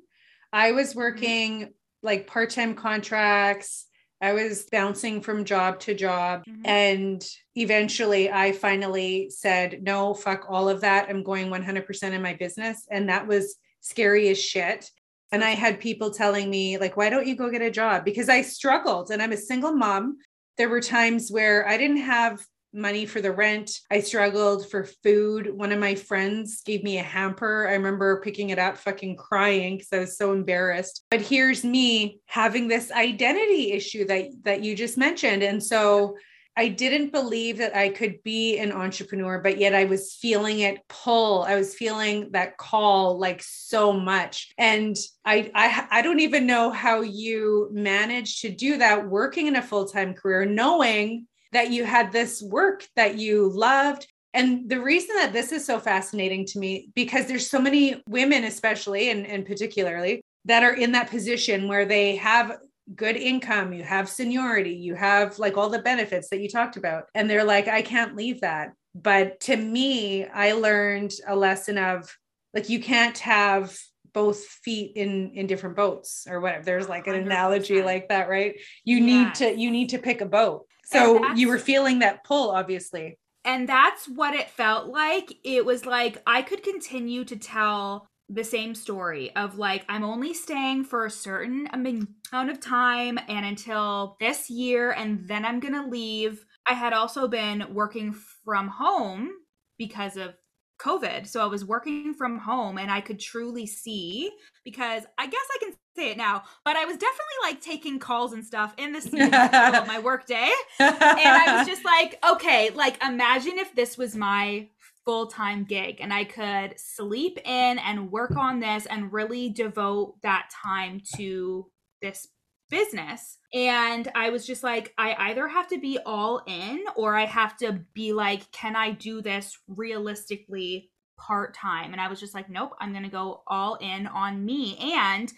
I 0.52 0.72
was 0.72 0.90
mm-hmm. 0.90 0.98
working 0.98 1.60
mm-hmm. 1.60 1.70
like 2.02 2.26
part-time 2.26 2.74
contracts. 2.74 3.86
I 4.20 4.32
was 4.32 4.66
bouncing 4.70 5.20
from 5.20 5.44
job 5.44 5.80
to 5.80 5.94
job. 5.94 6.44
Mm-hmm. 6.46 6.62
And 6.64 7.28
eventually 7.54 8.30
I 8.30 8.52
finally 8.52 9.30
said, 9.30 9.82
no, 9.82 10.14
fuck 10.14 10.46
all 10.48 10.68
of 10.68 10.82
that. 10.82 11.08
I'm 11.08 11.22
going 11.22 11.48
100% 11.48 12.02
in 12.12 12.22
my 12.22 12.34
business. 12.34 12.86
And 12.90 13.08
that 13.08 13.26
was 13.26 13.56
scary 13.80 14.28
as 14.28 14.42
shit. 14.42 14.90
And 15.32 15.44
I 15.44 15.50
had 15.50 15.80
people 15.80 16.10
telling 16.10 16.50
me, 16.50 16.76
like, 16.76 16.96
why 16.96 17.08
don't 17.08 17.26
you 17.26 17.36
go 17.36 17.50
get 17.50 17.62
a 17.62 17.70
job? 17.70 18.04
Because 18.04 18.28
I 18.28 18.42
struggled 18.42 19.10
and 19.10 19.22
I'm 19.22 19.32
a 19.32 19.36
single 19.36 19.72
mom. 19.72 20.18
There 20.58 20.68
were 20.68 20.80
times 20.80 21.30
where 21.30 21.66
I 21.66 21.76
didn't 21.78 21.98
have 21.98 22.44
money 22.72 23.06
for 23.06 23.20
the 23.20 23.32
rent. 23.32 23.80
I 23.90 24.00
struggled 24.00 24.70
for 24.70 24.84
food. 25.02 25.52
One 25.52 25.72
of 25.72 25.78
my 25.78 25.94
friends 25.94 26.62
gave 26.62 26.82
me 26.84 26.98
a 26.98 27.02
hamper. 27.02 27.66
I 27.68 27.72
remember 27.72 28.20
picking 28.20 28.50
it 28.50 28.58
up, 28.58 28.78
fucking 28.78 29.16
crying 29.16 29.76
because 29.76 29.92
I 29.92 29.98
was 29.98 30.16
so 30.16 30.32
embarrassed. 30.32 31.04
But 31.10 31.22
here's 31.22 31.64
me 31.64 32.20
having 32.26 32.68
this 32.68 32.90
identity 32.90 33.72
issue 33.72 34.06
that 34.06 34.28
that 34.44 34.62
you 34.62 34.76
just 34.76 34.96
mentioned. 34.96 35.42
And 35.42 35.62
so 35.62 36.16
I 36.56 36.68
didn't 36.68 37.12
believe 37.12 37.58
that 37.58 37.76
I 37.76 37.88
could 37.88 38.22
be 38.22 38.58
an 38.58 38.72
entrepreneur, 38.72 39.40
but 39.40 39.58
yet 39.58 39.74
I 39.74 39.84
was 39.84 40.14
feeling 40.14 40.60
it 40.60 40.80
pull. 40.88 41.42
I 41.42 41.54
was 41.54 41.74
feeling 41.74 42.30
that 42.32 42.58
call 42.58 43.18
like 43.18 43.42
so 43.42 43.92
much. 43.92 44.52
And 44.58 44.96
I 45.24 45.50
I, 45.54 45.86
I 45.90 46.02
don't 46.02 46.20
even 46.20 46.46
know 46.46 46.70
how 46.70 47.00
you 47.00 47.70
managed 47.72 48.42
to 48.42 48.50
do 48.50 48.78
that 48.78 49.08
working 49.08 49.46
in 49.46 49.56
a 49.56 49.62
full-time 49.62 50.14
career, 50.14 50.44
knowing 50.44 51.26
that 51.52 51.70
you 51.70 51.84
had 51.84 52.12
this 52.12 52.42
work 52.42 52.86
that 52.96 53.16
you 53.16 53.50
loved. 53.50 54.06
And 54.32 54.68
the 54.68 54.80
reason 54.80 55.16
that 55.16 55.32
this 55.32 55.50
is 55.52 55.66
so 55.66 55.80
fascinating 55.80 56.46
to 56.46 56.58
me, 56.58 56.90
because 56.94 57.26
there's 57.26 57.50
so 57.50 57.60
many 57.60 58.02
women, 58.06 58.44
especially 58.44 59.10
and, 59.10 59.26
and 59.26 59.44
particularly, 59.44 60.22
that 60.44 60.62
are 60.62 60.74
in 60.74 60.92
that 60.92 61.10
position 61.10 61.68
where 61.68 61.84
they 61.84 62.16
have 62.16 62.58
good 62.94 63.16
income, 63.16 63.72
you 63.72 63.82
have 63.82 64.08
seniority, 64.08 64.74
you 64.74 64.94
have 64.94 65.38
like 65.38 65.56
all 65.56 65.68
the 65.68 65.80
benefits 65.80 66.28
that 66.30 66.40
you 66.40 66.48
talked 66.48 66.76
about. 66.76 67.04
And 67.14 67.28
they're 67.28 67.44
like, 67.44 67.68
I 67.68 67.82
can't 67.82 68.16
leave 68.16 68.40
that. 68.40 68.72
But 68.94 69.40
to 69.40 69.56
me, 69.56 70.26
I 70.26 70.52
learned 70.52 71.12
a 71.26 71.36
lesson 71.36 71.78
of 71.78 72.16
like, 72.54 72.68
you 72.68 72.80
can't 72.80 73.18
have 73.18 73.76
both 74.12 74.44
feet 74.44 74.92
in 74.96 75.30
in 75.34 75.46
different 75.46 75.76
boats 75.76 76.26
or 76.28 76.40
whatever 76.40 76.64
there's 76.64 76.88
like 76.88 77.06
an 77.06 77.14
100%. 77.14 77.26
analogy 77.26 77.80
like 77.80 78.08
that 78.08 78.28
right 78.28 78.56
you 78.82 78.96
yes. 78.96 79.04
need 79.06 79.34
to 79.36 79.60
you 79.60 79.70
need 79.70 79.90
to 79.90 79.98
pick 79.98 80.20
a 80.20 80.26
boat 80.26 80.66
so 80.90 81.32
you 81.34 81.48
were 81.48 81.58
feeling 81.58 82.00
that 82.00 82.24
pull 82.24 82.50
obviously. 82.50 83.18
And 83.44 83.68
that's 83.68 84.06
what 84.06 84.34
it 84.34 84.50
felt 84.50 84.88
like. 84.88 85.32
It 85.44 85.64
was 85.64 85.86
like 85.86 86.22
i 86.26 86.42
could 86.42 86.62
continue 86.62 87.24
to 87.24 87.36
tell 87.36 88.06
the 88.28 88.44
same 88.44 88.76
story 88.76 89.34
of 89.34 89.58
like 89.58 89.84
i'm 89.88 90.04
only 90.04 90.32
staying 90.32 90.84
for 90.84 91.04
a 91.04 91.10
certain 91.10 91.68
amount 91.72 92.50
of 92.50 92.60
time 92.60 93.18
and 93.28 93.44
until 93.44 94.16
this 94.20 94.48
year 94.48 94.92
and 94.92 95.26
then 95.26 95.44
i'm 95.44 95.58
gonna 95.58 95.86
leave. 95.88 96.44
I 96.66 96.74
had 96.74 96.92
also 96.92 97.26
been 97.26 97.74
working 97.74 98.14
from 98.44 98.68
home 98.68 99.30
because 99.78 100.16
of 100.16 100.34
COVID. 100.80 101.26
So 101.26 101.42
I 101.42 101.46
was 101.46 101.64
working 101.64 102.14
from 102.14 102.38
home 102.38 102.78
and 102.78 102.90
I 102.90 103.00
could 103.00 103.20
truly 103.20 103.66
see 103.66 104.30
because 104.64 105.04
I 105.18 105.26
guess 105.26 105.46
I 105.54 105.58
can 105.64 105.74
say 105.96 106.10
it 106.12 106.16
now, 106.16 106.42
but 106.64 106.76
I 106.76 106.84
was 106.84 106.96
definitely 106.96 107.40
like 107.42 107.60
taking 107.60 107.98
calls 107.98 108.32
and 108.32 108.44
stuff 108.44 108.74
in 108.78 108.92
this 108.92 109.06
of 109.12 109.12
my 109.12 110.00
work 110.02 110.26
day. 110.26 110.50
And 110.78 110.90
I 110.98 111.56
was 111.58 111.66
just 111.66 111.84
like, 111.84 112.18
okay, 112.28 112.70
like 112.70 113.02
imagine 113.04 113.58
if 113.58 113.74
this 113.74 113.98
was 113.98 114.16
my 114.16 114.68
full-time 115.04 115.64
gig 115.64 115.98
and 116.00 116.12
I 116.12 116.24
could 116.24 116.78
sleep 116.78 117.38
in 117.44 117.78
and 117.78 118.10
work 118.10 118.36
on 118.36 118.60
this 118.60 118.86
and 118.86 119.12
really 119.12 119.48
devote 119.50 120.16
that 120.22 120.50
time 120.62 121.00
to 121.16 121.66
this 122.02 122.28
business. 122.70 123.38
And 123.52 124.10
I 124.14 124.30
was 124.30 124.46
just 124.46 124.62
like, 124.62 124.94
I 124.96 125.30
either 125.30 125.48
have 125.48 125.68
to 125.68 125.78
be 125.78 125.98
all 126.06 126.42
in 126.46 126.84
or 126.96 127.16
I 127.16 127.26
have 127.26 127.56
to 127.58 127.80
be 127.94 128.12
like, 128.12 128.50
can 128.52 128.76
I 128.76 128.92
do 128.92 129.20
this 129.20 129.58
realistically 129.68 130.90
part 131.18 131.54
time? 131.54 131.92
And 131.92 132.00
I 132.00 132.08
was 132.08 132.20
just 132.20 132.34
like, 132.34 132.48
nope, 132.48 132.72
I'm 132.80 132.92
going 132.92 133.04
to 133.04 133.10
go 133.10 133.42
all 133.46 133.74
in 133.76 134.06
on 134.06 134.44
me. 134.44 134.78
And 134.78 135.32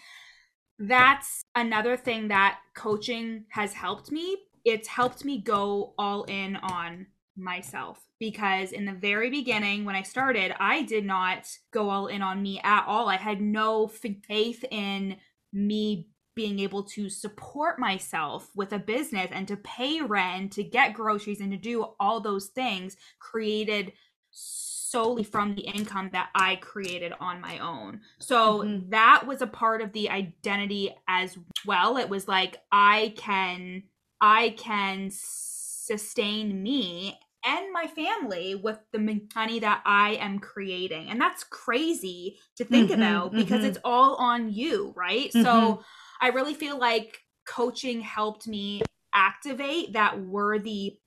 that's 0.79 1.43
another 1.55 1.97
thing 1.97 2.29
that 2.29 2.59
coaching 2.75 3.45
has 3.51 3.73
helped 3.73 4.13
me. 4.13 4.37
It's 4.65 4.89
helped 4.89 5.25
me 5.25 5.41
go 5.41 5.95
all 5.99 6.25
in 6.25 6.57
on 6.57 7.07
myself 7.37 8.01
because 8.19 8.73
in 8.73 8.85
the 8.85 8.93
very 8.93 9.31
beginning 9.31 9.85
when 9.85 9.97
I 9.97 10.03
started, 10.03 10.55
I 10.61 10.83
did 10.83 11.05
not 11.05 11.49
go 11.73 11.91
all 11.91 12.07
in 12.07 12.23
on 12.23 12.43
me 12.43 12.61
at 12.63 12.85
all. 12.87 13.09
I 13.09 13.17
had 13.17 13.41
no 13.41 13.89
faith 13.89 14.65
in 14.71 15.17
me 15.53 16.09
being 16.35 16.59
able 16.59 16.83
to 16.83 17.09
support 17.09 17.79
myself 17.79 18.51
with 18.55 18.73
a 18.73 18.79
business 18.79 19.29
and 19.33 19.47
to 19.49 19.57
pay 19.57 20.01
rent, 20.01 20.53
to 20.53 20.65
get 20.65 20.95
groceries, 20.95 21.41
and 21.41 21.51
to 21.53 21.59
do 21.59 21.87
all 22.01 22.21
those 22.21 22.47
things 22.47 22.97
created 23.19 23.93
solely 24.31 25.25
from 25.25 25.55
the 25.55 25.63
income 25.63 26.11
that 26.13 26.29
I 26.35 26.57
created 26.57 27.13
on 27.19 27.41
my 27.41 27.59
own. 27.59 28.01
So 28.19 28.61
mm-hmm. 28.61 28.91
that 28.91 29.27
was 29.27 29.43
a 29.43 29.47
part 29.47 29.81
of 29.81 29.93
the 29.93 30.11
identity 30.11 30.95
as 31.09 31.39
well. 31.67 31.97
It 31.97 32.09
was 32.09 32.29
like 32.29 32.59
I 32.71 33.15
can 33.17 33.85
I 34.21 34.51
can 34.57 35.09
sustain 35.11 36.63
me 36.63 37.19
and 37.45 37.73
my 37.73 37.87
family 37.89 38.55
with 38.55 38.79
the 38.93 38.99
money 39.35 39.59
that 39.59 39.83
I 39.85 40.11
am 40.21 40.39
creating. 40.39 41.11
And 41.11 41.21
that's 41.21 41.43
crazy 41.43 42.39
to 42.57 42.65
think 42.65 42.91
mm-hmm, 42.91 43.03
about 43.03 43.33
because 43.33 43.61
mm-hmm. 43.61 43.71
it's 43.71 43.79
all 43.85 44.15
on 44.17 44.53
you, 44.53 44.93
right? 44.97 45.33
So 45.33 45.43
mm-hmm. 45.43 45.83
I 46.23 46.29
really 46.29 46.55
feel 46.55 46.79
like 46.79 47.19
coaching 47.47 48.01
helped 48.01 48.47
me 48.47 48.81
activate 49.13 49.95
that 49.95 50.19
worthy 50.21 50.99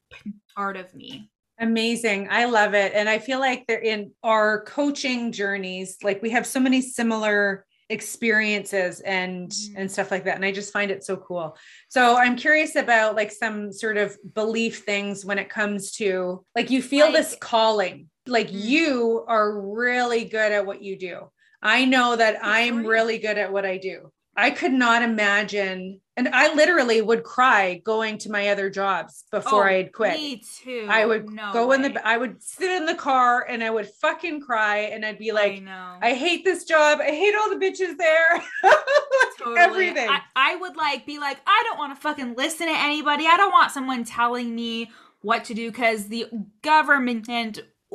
part 0.56 0.76
of 0.76 0.94
me. 0.94 1.32
Amazing. 1.58 2.28
I 2.30 2.46
love 2.46 2.74
it. 2.74 2.92
And 2.94 3.08
I 3.08 3.20
feel 3.20 3.40
like 3.40 3.66
they're 3.66 3.80
in 3.80 4.12
our 4.24 4.66
coaching 4.66 5.32
journeys, 5.32 5.98
like 6.04 6.22
we 6.22 6.32
have 6.32 6.46
so 6.46 6.60
many 6.60 6.82
similar 6.82 7.66
experiences 7.90 9.00
and 9.02 9.50
mm-hmm. 9.50 9.78
and 9.78 9.92
stuff 9.92 10.10
like 10.10 10.24
that 10.24 10.36
and 10.36 10.44
i 10.44 10.52
just 10.52 10.74
find 10.74 10.90
it 10.90 11.04
so 11.04 11.16
cool 11.16 11.56
so 11.88 12.18
i'm 12.18 12.36
curious 12.36 12.76
about 12.76 13.16
like 13.16 13.32
some 13.32 13.72
sort 13.72 13.96
of 13.96 14.18
belief 14.34 14.84
things 14.86 15.24
when 15.24 15.38
it 15.38 15.50
comes 15.50 15.92
to 15.92 16.44
like 16.56 16.72
you 16.72 16.82
feel 16.82 17.06
like, 17.06 17.14
this 17.14 17.38
calling 17.40 18.10
like 18.26 18.48
mm-hmm. 18.48 18.58
you 18.58 19.24
are 19.28 19.62
really 19.62 20.26
good 20.26 20.52
at 20.52 20.66
what 20.66 20.82
you 20.82 20.98
do 20.98 21.30
i 21.62 21.86
know 21.86 22.16
that 22.16 22.40
i'm 22.42 22.84
really 22.84 23.20
good 23.20 23.38
at 23.38 23.54
what 23.54 23.68
i 23.68 23.78
do 23.78 24.12
I 24.38 24.52
could 24.52 24.74
not 24.74 25.02
imagine. 25.02 26.02
And 26.18 26.30
I 26.30 26.54
literally 26.54 27.02
would 27.02 27.24
cry 27.24 27.82
going 27.84 28.18
to 28.20 28.30
my 28.30 28.50
other 28.50 28.70
jobs 28.70 29.26
before 29.32 29.70
oh, 29.70 29.74
I'd 29.74 29.94
quit. 29.94 30.18
Me 30.18 30.42
too. 30.64 30.88
I 30.90 31.06
would 31.06 31.30
no 31.30 31.52
go 31.54 31.68
way. 31.68 31.76
in 31.76 31.82
the 31.82 32.08
I 32.08 32.18
would 32.18 32.42
sit 32.42 32.70
in 32.70 32.86
the 32.86 32.96
car 32.96 33.46
and 33.48 33.64
I 33.64 33.70
would 33.70 33.88
fucking 34.02 34.42
cry 34.42 34.78
and 34.78 35.06
I'd 35.06 35.20
be 35.20 35.32
like, 35.32 35.62
I, 35.68 35.98
I 36.02 36.14
hate 36.14 36.46
this 36.46 36.64
job. 36.66 37.00
I 37.02 37.12
hate 37.12 37.36
all 37.36 37.50
the 37.50 37.66
bitches 37.66 37.98
there. 37.98 38.44
totally. 39.38 39.60
Everything. 39.60 40.10
I, 40.10 40.22
I 40.36 40.56
would 40.56 40.76
like 40.76 41.06
be 41.06 41.20
like, 41.20 41.38
I 41.46 41.64
don't 41.66 41.78
want 41.78 41.96
to 41.96 42.02
fucking 42.02 42.36
listen 42.36 42.68
to 42.68 42.76
anybody. 42.78 43.26
I 43.28 43.38
don't 43.38 43.52
want 43.52 43.72
someone 43.72 44.04
telling 44.04 44.54
me 44.56 44.92
what 45.22 45.44
to 45.46 45.54
do 45.54 45.72
because 45.72 46.08
the 46.08 46.28
government 46.62 47.26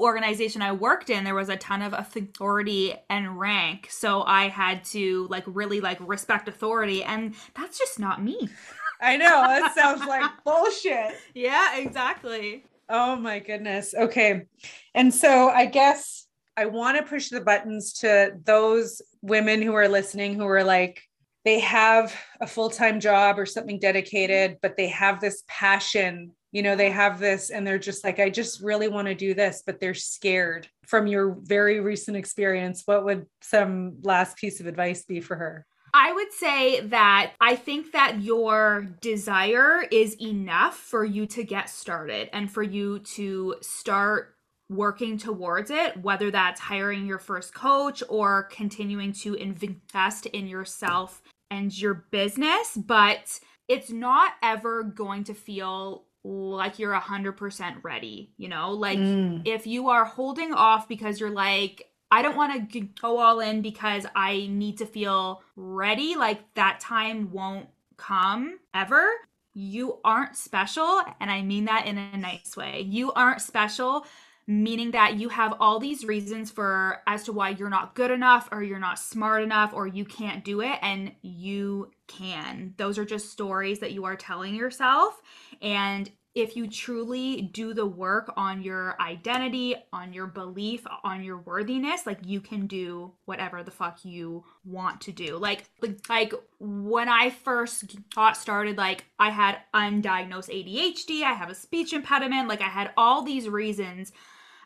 organization 0.00 0.62
I 0.62 0.72
worked 0.72 1.10
in, 1.10 1.24
there 1.24 1.34
was 1.34 1.48
a 1.48 1.56
ton 1.56 1.82
of 1.82 1.92
authority 1.92 2.94
and 3.08 3.38
rank. 3.38 3.88
So 3.90 4.22
I 4.22 4.48
had 4.48 4.84
to 4.86 5.26
like 5.30 5.44
really 5.46 5.80
like 5.80 5.98
respect 6.00 6.48
authority. 6.48 7.04
And 7.04 7.34
that's 7.54 7.78
just 7.78 7.98
not 7.98 8.22
me. 8.22 8.48
I 9.00 9.16
know. 9.16 9.26
That 9.26 9.74
sounds 9.74 10.04
like 10.06 10.30
bullshit. 10.44 11.16
Yeah, 11.34 11.78
exactly. 11.78 12.64
Oh 12.88 13.16
my 13.16 13.38
goodness. 13.38 13.94
Okay. 13.94 14.42
And 14.94 15.14
so 15.14 15.48
I 15.48 15.66
guess 15.66 16.26
I 16.56 16.66
want 16.66 16.98
to 16.98 17.04
push 17.04 17.28
the 17.28 17.40
buttons 17.40 17.94
to 18.00 18.32
those 18.44 19.00
women 19.22 19.62
who 19.62 19.74
are 19.74 19.88
listening 19.88 20.34
who 20.34 20.46
are 20.46 20.64
like, 20.64 21.02
they 21.44 21.60
have 21.60 22.14
a 22.40 22.46
full 22.46 22.68
time 22.68 23.00
job 23.00 23.38
or 23.38 23.46
something 23.46 23.78
dedicated, 23.78 24.58
but 24.60 24.76
they 24.76 24.88
have 24.88 25.20
this 25.20 25.42
passion 25.46 26.32
you 26.52 26.62
know 26.62 26.76
they 26.76 26.90
have 26.90 27.20
this 27.20 27.50
and 27.50 27.66
they're 27.66 27.78
just 27.78 28.04
like 28.04 28.18
i 28.18 28.28
just 28.28 28.60
really 28.60 28.88
want 28.88 29.06
to 29.06 29.14
do 29.14 29.34
this 29.34 29.62
but 29.64 29.80
they're 29.80 29.94
scared 29.94 30.68
from 30.86 31.06
your 31.06 31.36
very 31.42 31.80
recent 31.80 32.16
experience 32.16 32.82
what 32.86 33.04
would 33.04 33.26
some 33.40 33.96
last 34.02 34.36
piece 34.36 34.60
of 34.60 34.66
advice 34.66 35.04
be 35.04 35.20
for 35.20 35.36
her 35.36 35.66
I 35.92 36.12
would 36.12 36.32
say 36.32 36.80
that 36.82 37.32
I 37.40 37.56
think 37.56 37.92
that 37.92 38.22
your 38.22 38.86
desire 39.00 39.82
is 39.90 40.14
enough 40.20 40.76
for 40.76 41.04
you 41.04 41.26
to 41.26 41.42
get 41.42 41.68
started 41.68 42.30
and 42.32 42.50
for 42.50 42.62
you 42.62 43.00
to 43.16 43.56
start 43.60 44.36
working 44.68 45.18
towards 45.18 45.70
it, 45.70 46.00
whether 46.00 46.30
that's 46.30 46.60
hiring 46.60 47.06
your 47.06 47.18
first 47.18 47.52
coach 47.54 48.02
or 48.08 48.44
continuing 48.44 49.12
to 49.12 49.34
invest 49.34 50.26
in 50.26 50.46
yourself 50.46 51.22
and 51.50 51.76
your 51.76 52.06
business. 52.12 52.76
But 52.76 53.40
it's 53.66 53.90
not 53.90 54.34
ever 54.42 54.84
going 54.84 55.24
to 55.24 55.34
feel 55.34 56.04
like 56.22 56.78
you're 56.78 56.92
a 56.92 57.00
100% 57.00 57.82
ready, 57.82 58.32
you 58.36 58.48
know? 58.48 58.72
Like 58.72 58.98
mm. 58.98 59.42
if 59.46 59.66
you 59.66 59.88
are 59.88 60.04
holding 60.04 60.52
off 60.52 60.88
because 60.88 61.20
you're 61.20 61.30
like, 61.30 61.90
I 62.10 62.22
don't 62.22 62.36
want 62.36 62.72
to 62.72 62.80
go 63.00 63.18
all 63.18 63.40
in 63.40 63.62
because 63.62 64.04
I 64.14 64.48
need 64.50 64.78
to 64.78 64.86
feel 64.86 65.42
ready, 65.56 66.16
like 66.16 66.54
that 66.54 66.80
time 66.80 67.30
won't 67.30 67.68
come 67.96 68.58
ever. 68.74 69.08
You 69.54 69.98
aren't 70.04 70.36
special. 70.36 71.02
And 71.20 71.30
I 71.30 71.42
mean 71.42 71.66
that 71.66 71.86
in 71.86 71.98
a 71.98 72.16
nice 72.16 72.56
way. 72.56 72.86
You 72.88 73.12
aren't 73.12 73.40
special 73.40 74.06
meaning 74.50 74.90
that 74.90 75.16
you 75.16 75.28
have 75.28 75.54
all 75.60 75.78
these 75.78 76.04
reasons 76.04 76.50
for 76.50 77.02
as 77.06 77.22
to 77.22 77.32
why 77.32 77.50
you're 77.50 77.70
not 77.70 77.94
good 77.94 78.10
enough 78.10 78.48
or 78.50 78.64
you're 78.64 78.80
not 78.80 78.98
smart 78.98 79.44
enough 79.44 79.72
or 79.72 79.86
you 79.86 80.04
can't 80.04 80.44
do 80.44 80.60
it 80.60 80.76
and 80.82 81.12
you 81.22 81.88
can. 82.08 82.74
Those 82.76 82.98
are 82.98 83.04
just 83.04 83.30
stories 83.30 83.78
that 83.78 83.92
you 83.92 84.04
are 84.06 84.16
telling 84.16 84.56
yourself 84.56 85.22
and 85.62 86.10
if 86.34 86.56
you 86.56 86.68
truly 86.68 87.42
do 87.42 87.74
the 87.74 87.86
work 87.86 88.32
on 88.36 88.62
your 88.62 88.96
identity, 89.00 89.74
on 89.92 90.12
your 90.12 90.26
belief, 90.26 90.84
on 91.04 91.22
your 91.22 91.38
worthiness, 91.38 92.06
like 92.06 92.18
you 92.24 92.40
can 92.40 92.66
do 92.66 93.12
whatever 93.26 93.62
the 93.62 93.70
fuck 93.70 94.04
you 94.04 94.44
want 94.64 95.00
to 95.02 95.12
do. 95.12 95.36
Like 95.36 95.64
like, 96.08 96.34
when 96.58 97.08
I 97.08 97.30
first 97.30 97.96
got 98.14 98.36
started, 98.36 98.76
like 98.76 99.04
I 99.16 99.30
had 99.30 99.58
undiagnosed 99.74 100.50
ADHD, 100.50 101.22
I 101.22 101.34
have 101.34 101.50
a 101.50 101.54
speech 101.54 101.92
impediment, 101.92 102.48
like 102.48 102.62
I 102.62 102.68
had 102.68 102.92
all 102.96 103.22
these 103.22 103.48
reasons 103.48 104.12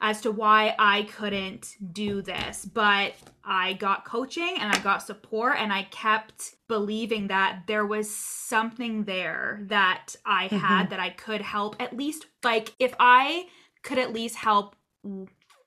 as 0.05 0.21
to 0.21 0.31
why 0.31 0.75
I 0.79 1.05
couldn't 1.05 1.77
do 1.95 2.21
this. 2.21 2.67
But 2.67 3.15
I 3.43 3.73
got 3.73 4.05
coaching 4.05 4.57
and 4.59 4.71
I 4.71 4.79
got 4.81 5.03
support, 5.03 5.57
and 5.59 5.73
I 5.73 5.85
kept 5.85 6.57
believing 6.69 7.29
that 7.29 7.63
there 7.67 7.87
was 7.87 8.15
something 8.15 9.05
there 9.05 9.61
that 9.63 10.15
I 10.27 10.49
had 10.49 10.61
mm-hmm. 10.61 10.91
that 10.91 11.01
I 11.01 11.09
could 11.09 11.41
help. 11.41 11.81
At 11.81 11.97
least, 11.97 12.27
like, 12.43 12.75
if 12.79 12.95
I 13.01 13.47
could 13.83 13.99
at 13.99 14.13
least 14.13 14.37
help 14.37 14.77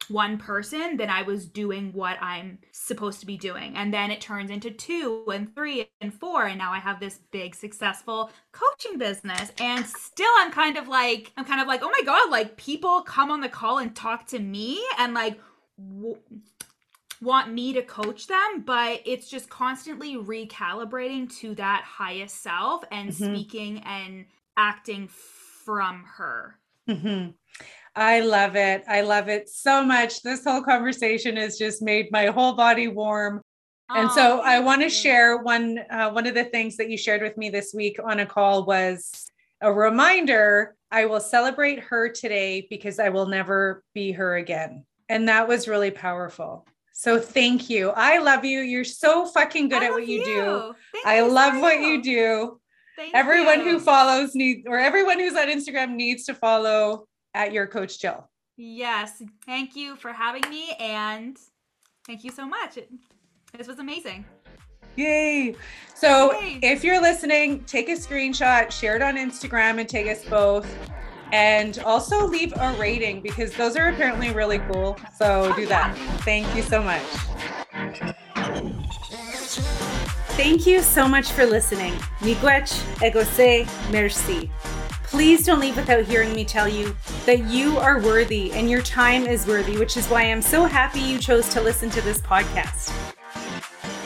one 0.09 0.37
person, 0.37 0.97
then 0.97 1.09
I 1.09 1.23
was 1.23 1.45
doing 1.45 1.91
what 1.93 2.17
I'm 2.21 2.59
supposed 2.71 3.19
to 3.19 3.25
be 3.25 3.37
doing. 3.37 3.75
And 3.75 3.93
then 3.93 4.11
it 4.11 4.21
turns 4.21 4.49
into 4.49 4.71
two 4.71 5.25
and 5.31 5.53
three 5.53 5.89
and 6.01 6.13
four. 6.13 6.45
And 6.45 6.57
now 6.57 6.71
I 6.71 6.79
have 6.79 6.99
this 6.99 7.19
big 7.31 7.55
successful 7.55 8.31
coaching 8.51 8.97
business. 8.97 9.51
And 9.59 9.85
still, 9.85 10.31
I'm 10.37 10.51
kind 10.51 10.77
of 10.77 10.87
like, 10.87 11.31
I'm 11.37 11.45
kind 11.45 11.61
of 11.61 11.67
like, 11.67 11.81
oh 11.83 11.91
my 11.91 12.01
God, 12.05 12.29
like 12.29 12.57
people 12.57 13.01
come 13.01 13.31
on 13.31 13.41
the 13.41 13.49
call 13.49 13.79
and 13.79 13.95
talk 13.95 14.27
to 14.27 14.39
me 14.39 14.83
and 14.97 15.13
like, 15.13 15.39
w- 15.77 16.19
want 17.21 17.51
me 17.51 17.73
to 17.73 17.81
coach 17.81 18.27
them, 18.27 18.63
but 18.65 19.01
it's 19.05 19.29
just 19.29 19.49
constantly 19.49 20.15
recalibrating 20.15 21.33
to 21.39 21.55
that 21.55 21.83
highest 21.83 22.41
self 22.43 22.83
and 22.91 23.09
mm-hmm. 23.09 23.35
speaking 23.35 23.79
and 23.79 24.25
acting 24.55 25.07
from 25.07 26.03
her. 26.17 26.59
Mm-hmm. 26.87 27.31
I 27.97 28.19
love 28.19 28.55
it. 28.55 28.83
I 28.87 29.01
love 29.01 29.27
it 29.27 29.49
so 29.49 29.83
much. 29.83 30.21
This 30.21 30.43
whole 30.43 30.61
conversation 30.61 31.35
has 31.37 31.57
just 31.57 31.81
made 31.81 32.11
my 32.11 32.27
whole 32.27 32.53
body 32.53 32.87
warm. 32.87 33.41
And 33.89 34.07
oh, 34.11 34.15
so 34.15 34.41
I 34.41 34.59
want 34.59 34.83
to 34.83 34.89
share 34.89 35.37
one 35.37 35.79
uh, 35.89 36.11
one 36.11 36.27
of 36.27 36.35
the 36.35 36.43
things 36.43 36.77
that 36.77 36.91
you 36.91 36.97
shared 36.97 37.23
with 37.23 37.37
me 37.37 37.49
this 37.49 37.73
week 37.73 37.97
on 38.03 38.19
a 38.19 38.25
call 38.25 38.65
was 38.65 39.31
a 39.61 39.73
reminder 39.73 40.75
I 40.91 41.05
will 41.05 41.19
celebrate 41.19 41.79
her 41.79 42.07
today 42.09 42.67
because 42.69 42.99
I 42.99 43.09
will 43.09 43.25
never 43.25 43.83
be 43.95 44.11
her 44.11 44.35
again. 44.35 44.85
And 45.09 45.27
that 45.27 45.47
was 45.47 45.67
really 45.67 45.91
powerful. 45.91 46.67
So 46.93 47.19
thank 47.19 47.67
you. 47.67 47.89
I 47.95 48.19
love 48.19 48.45
you. 48.45 48.59
You're 48.59 48.83
so 48.83 49.25
fucking 49.25 49.69
good 49.69 49.81
I 49.81 49.87
at 49.87 49.91
what 49.91 50.07
you, 50.07 50.19
you. 50.19 50.25
do. 50.25 50.75
Thank 50.93 51.07
I 51.07 51.17
you 51.17 51.31
love 51.31 51.59
what 51.59 51.79
you 51.79 52.03
do. 52.03 52.59
Thank 52.95 53.15
everyone 53.15 53.61
you. 53.61 53.71
who 53.71 53.79
follows 53.79 54.35
needs 54.35 54.67
or 54.67 54.77
everyone 54.77 55.19
who's 55.19 55.35
on 55.35 55.47
Instagram 55.47 55.95
needs 55.95 56.25
to 56.25 56.35
follow 56.35 57.07
at 57.37 57.53
your 57.53 57.67
coach 57.67 57.99
Jill. 57.99 58.27
Yes. 58.57 59.21
Thank 59.45 59.75
you 59.75 59.95
for 59.95 60.11
having 60.11 60.49
me 60.49 60.73
and 60.79 61.37
thank 62.05 62.23
you 62.23 62.31
so 62.31 62.45
much. 62.45 62.77
It, 62.77 62.89
this 63.55 63.67
was 63.67 63.79
amazing. 63.79 64.25
Yay. 64.95 65.55
So 65.93 66.33
Yay. 66.33 66.59
if 66.63 66.83
you're 66.83 66.99
listening, 66.99 67.63
take 67.65 67.87
a 67.89 67.93
screenshot, 67.93 68.71
share 68.71 68.95
it 68.95 69.03
on 69.03 69.15
Instagram 69.15 69.79
and 69.79 69.87
take 69.87 70.07
us 70.07 70.25
both. 70.25 70.67
And 71.31 71.77
also 71.79 72.25
leave 72.25 72.53
a 72.55 72.75
rating 72.79 73.21
because 73.21 73.53
those 73.53 73.75
are 73.75 73.89
apparently 73.89 74.31
really 74.31 74.59
cool. 74.59 74.97
So 75.15 75.51
oh, 75.51 75.55
do 75.55 75.67
that. 75.67 75.95
Thank 76.21 76.53
you 76.55 76.63
so 76.63 76.81
much. 76.81 77.03
Thank 80.37 80.65
you 80.65 80.81
so 80.81 81.07
much 81.07 81.31
for 81.31 81.45
listening. 81.45 81.93
Miigwech, 82.21 82.71
egose, 83.01 83.67
merci. 83.91 84.49
Please 85.07 85.45
don't 85.45 85.61
leave 85.61 85.77
without 85.77 86.03
hearing 86.03 86.33
me 86.33 86.43
tell 86.43 86.67
you 86.67 86.93
that 87.25 87.45
you 87.45 87.77
are 87.77 88.01
worthy 88.01 88.51
and 88.51 88.69
your 88.69 88.81
time 88.81 89.25
is 89.25 89.47
worthy, 89.47 89.77
which 89.77 89.95
is 89.95 90.05
why 90.07 90.23
I'm 90.23 90.41
so 90.41 90.65
happy 90.65 90.99
you 90.99 91.17
chose 91.17 91.47
to 91.49 91.61
listen 91.61 91.89
to 91.91 92.01
this 92.01 92.19
podcast. 92.19 92.93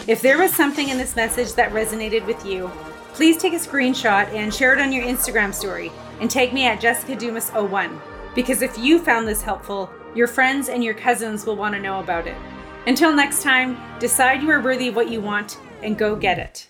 If 0.08 0.22
there 0.22 0.38
was 0.38 0.54
something 0.54 0.90
in 0.90 1.00
this 1.00 1.16
message 1.16 1.54
that 1.54 1.72
resonated 1.72 2.24
with 2.28 2.46
you, 2.46 2.70
please 3.14 3.38
take 3.38 3.54
a 3.54 3.58
screenshot 3.58 4.32
and 4.32 4.54
share 4.54 4.74
it 4.74 4.80
on 4.80 4.92
your 4.92 5.04
Instagram 5.04 5.52
story 5.52 5.92
and 6.20 6.30
tag 6.30 6.54
me 6.54 6.66
at 6.68 6.80
Jessica 6.80 7.16
Dumas01 7.16 8.00
because 8.36 8.62
if 8.62 8.78
you 8.78 9.00
found 9.00 9.28
this 9.28 9.42
helpful, 9.42 9.90
your 10.14 10.28
friends 10.28 10.70
and 10.70 10.84
your 10.84 10.94
cousins 10.94 11.48
will 11.48 11.56
want 11.56 11.74
to 11.74 11.82
know 11.82 12.00
about 12.00 12.28
it. 12.28 12.38
Until 12.86 13.14
next 13.14 13.42
time, 13.42 13.76
decide 14.00 14.44
you 14.44 14.52
are 14.52 14.62
worthy 14.62 14.90
of 14.90 14.96
what 14.96 15.10
you 15.10 15.20
want 15.20 15.60
and 15.82 15.98
go 15.98 16.16
get 16.16 16.38
it. 16.38 16.68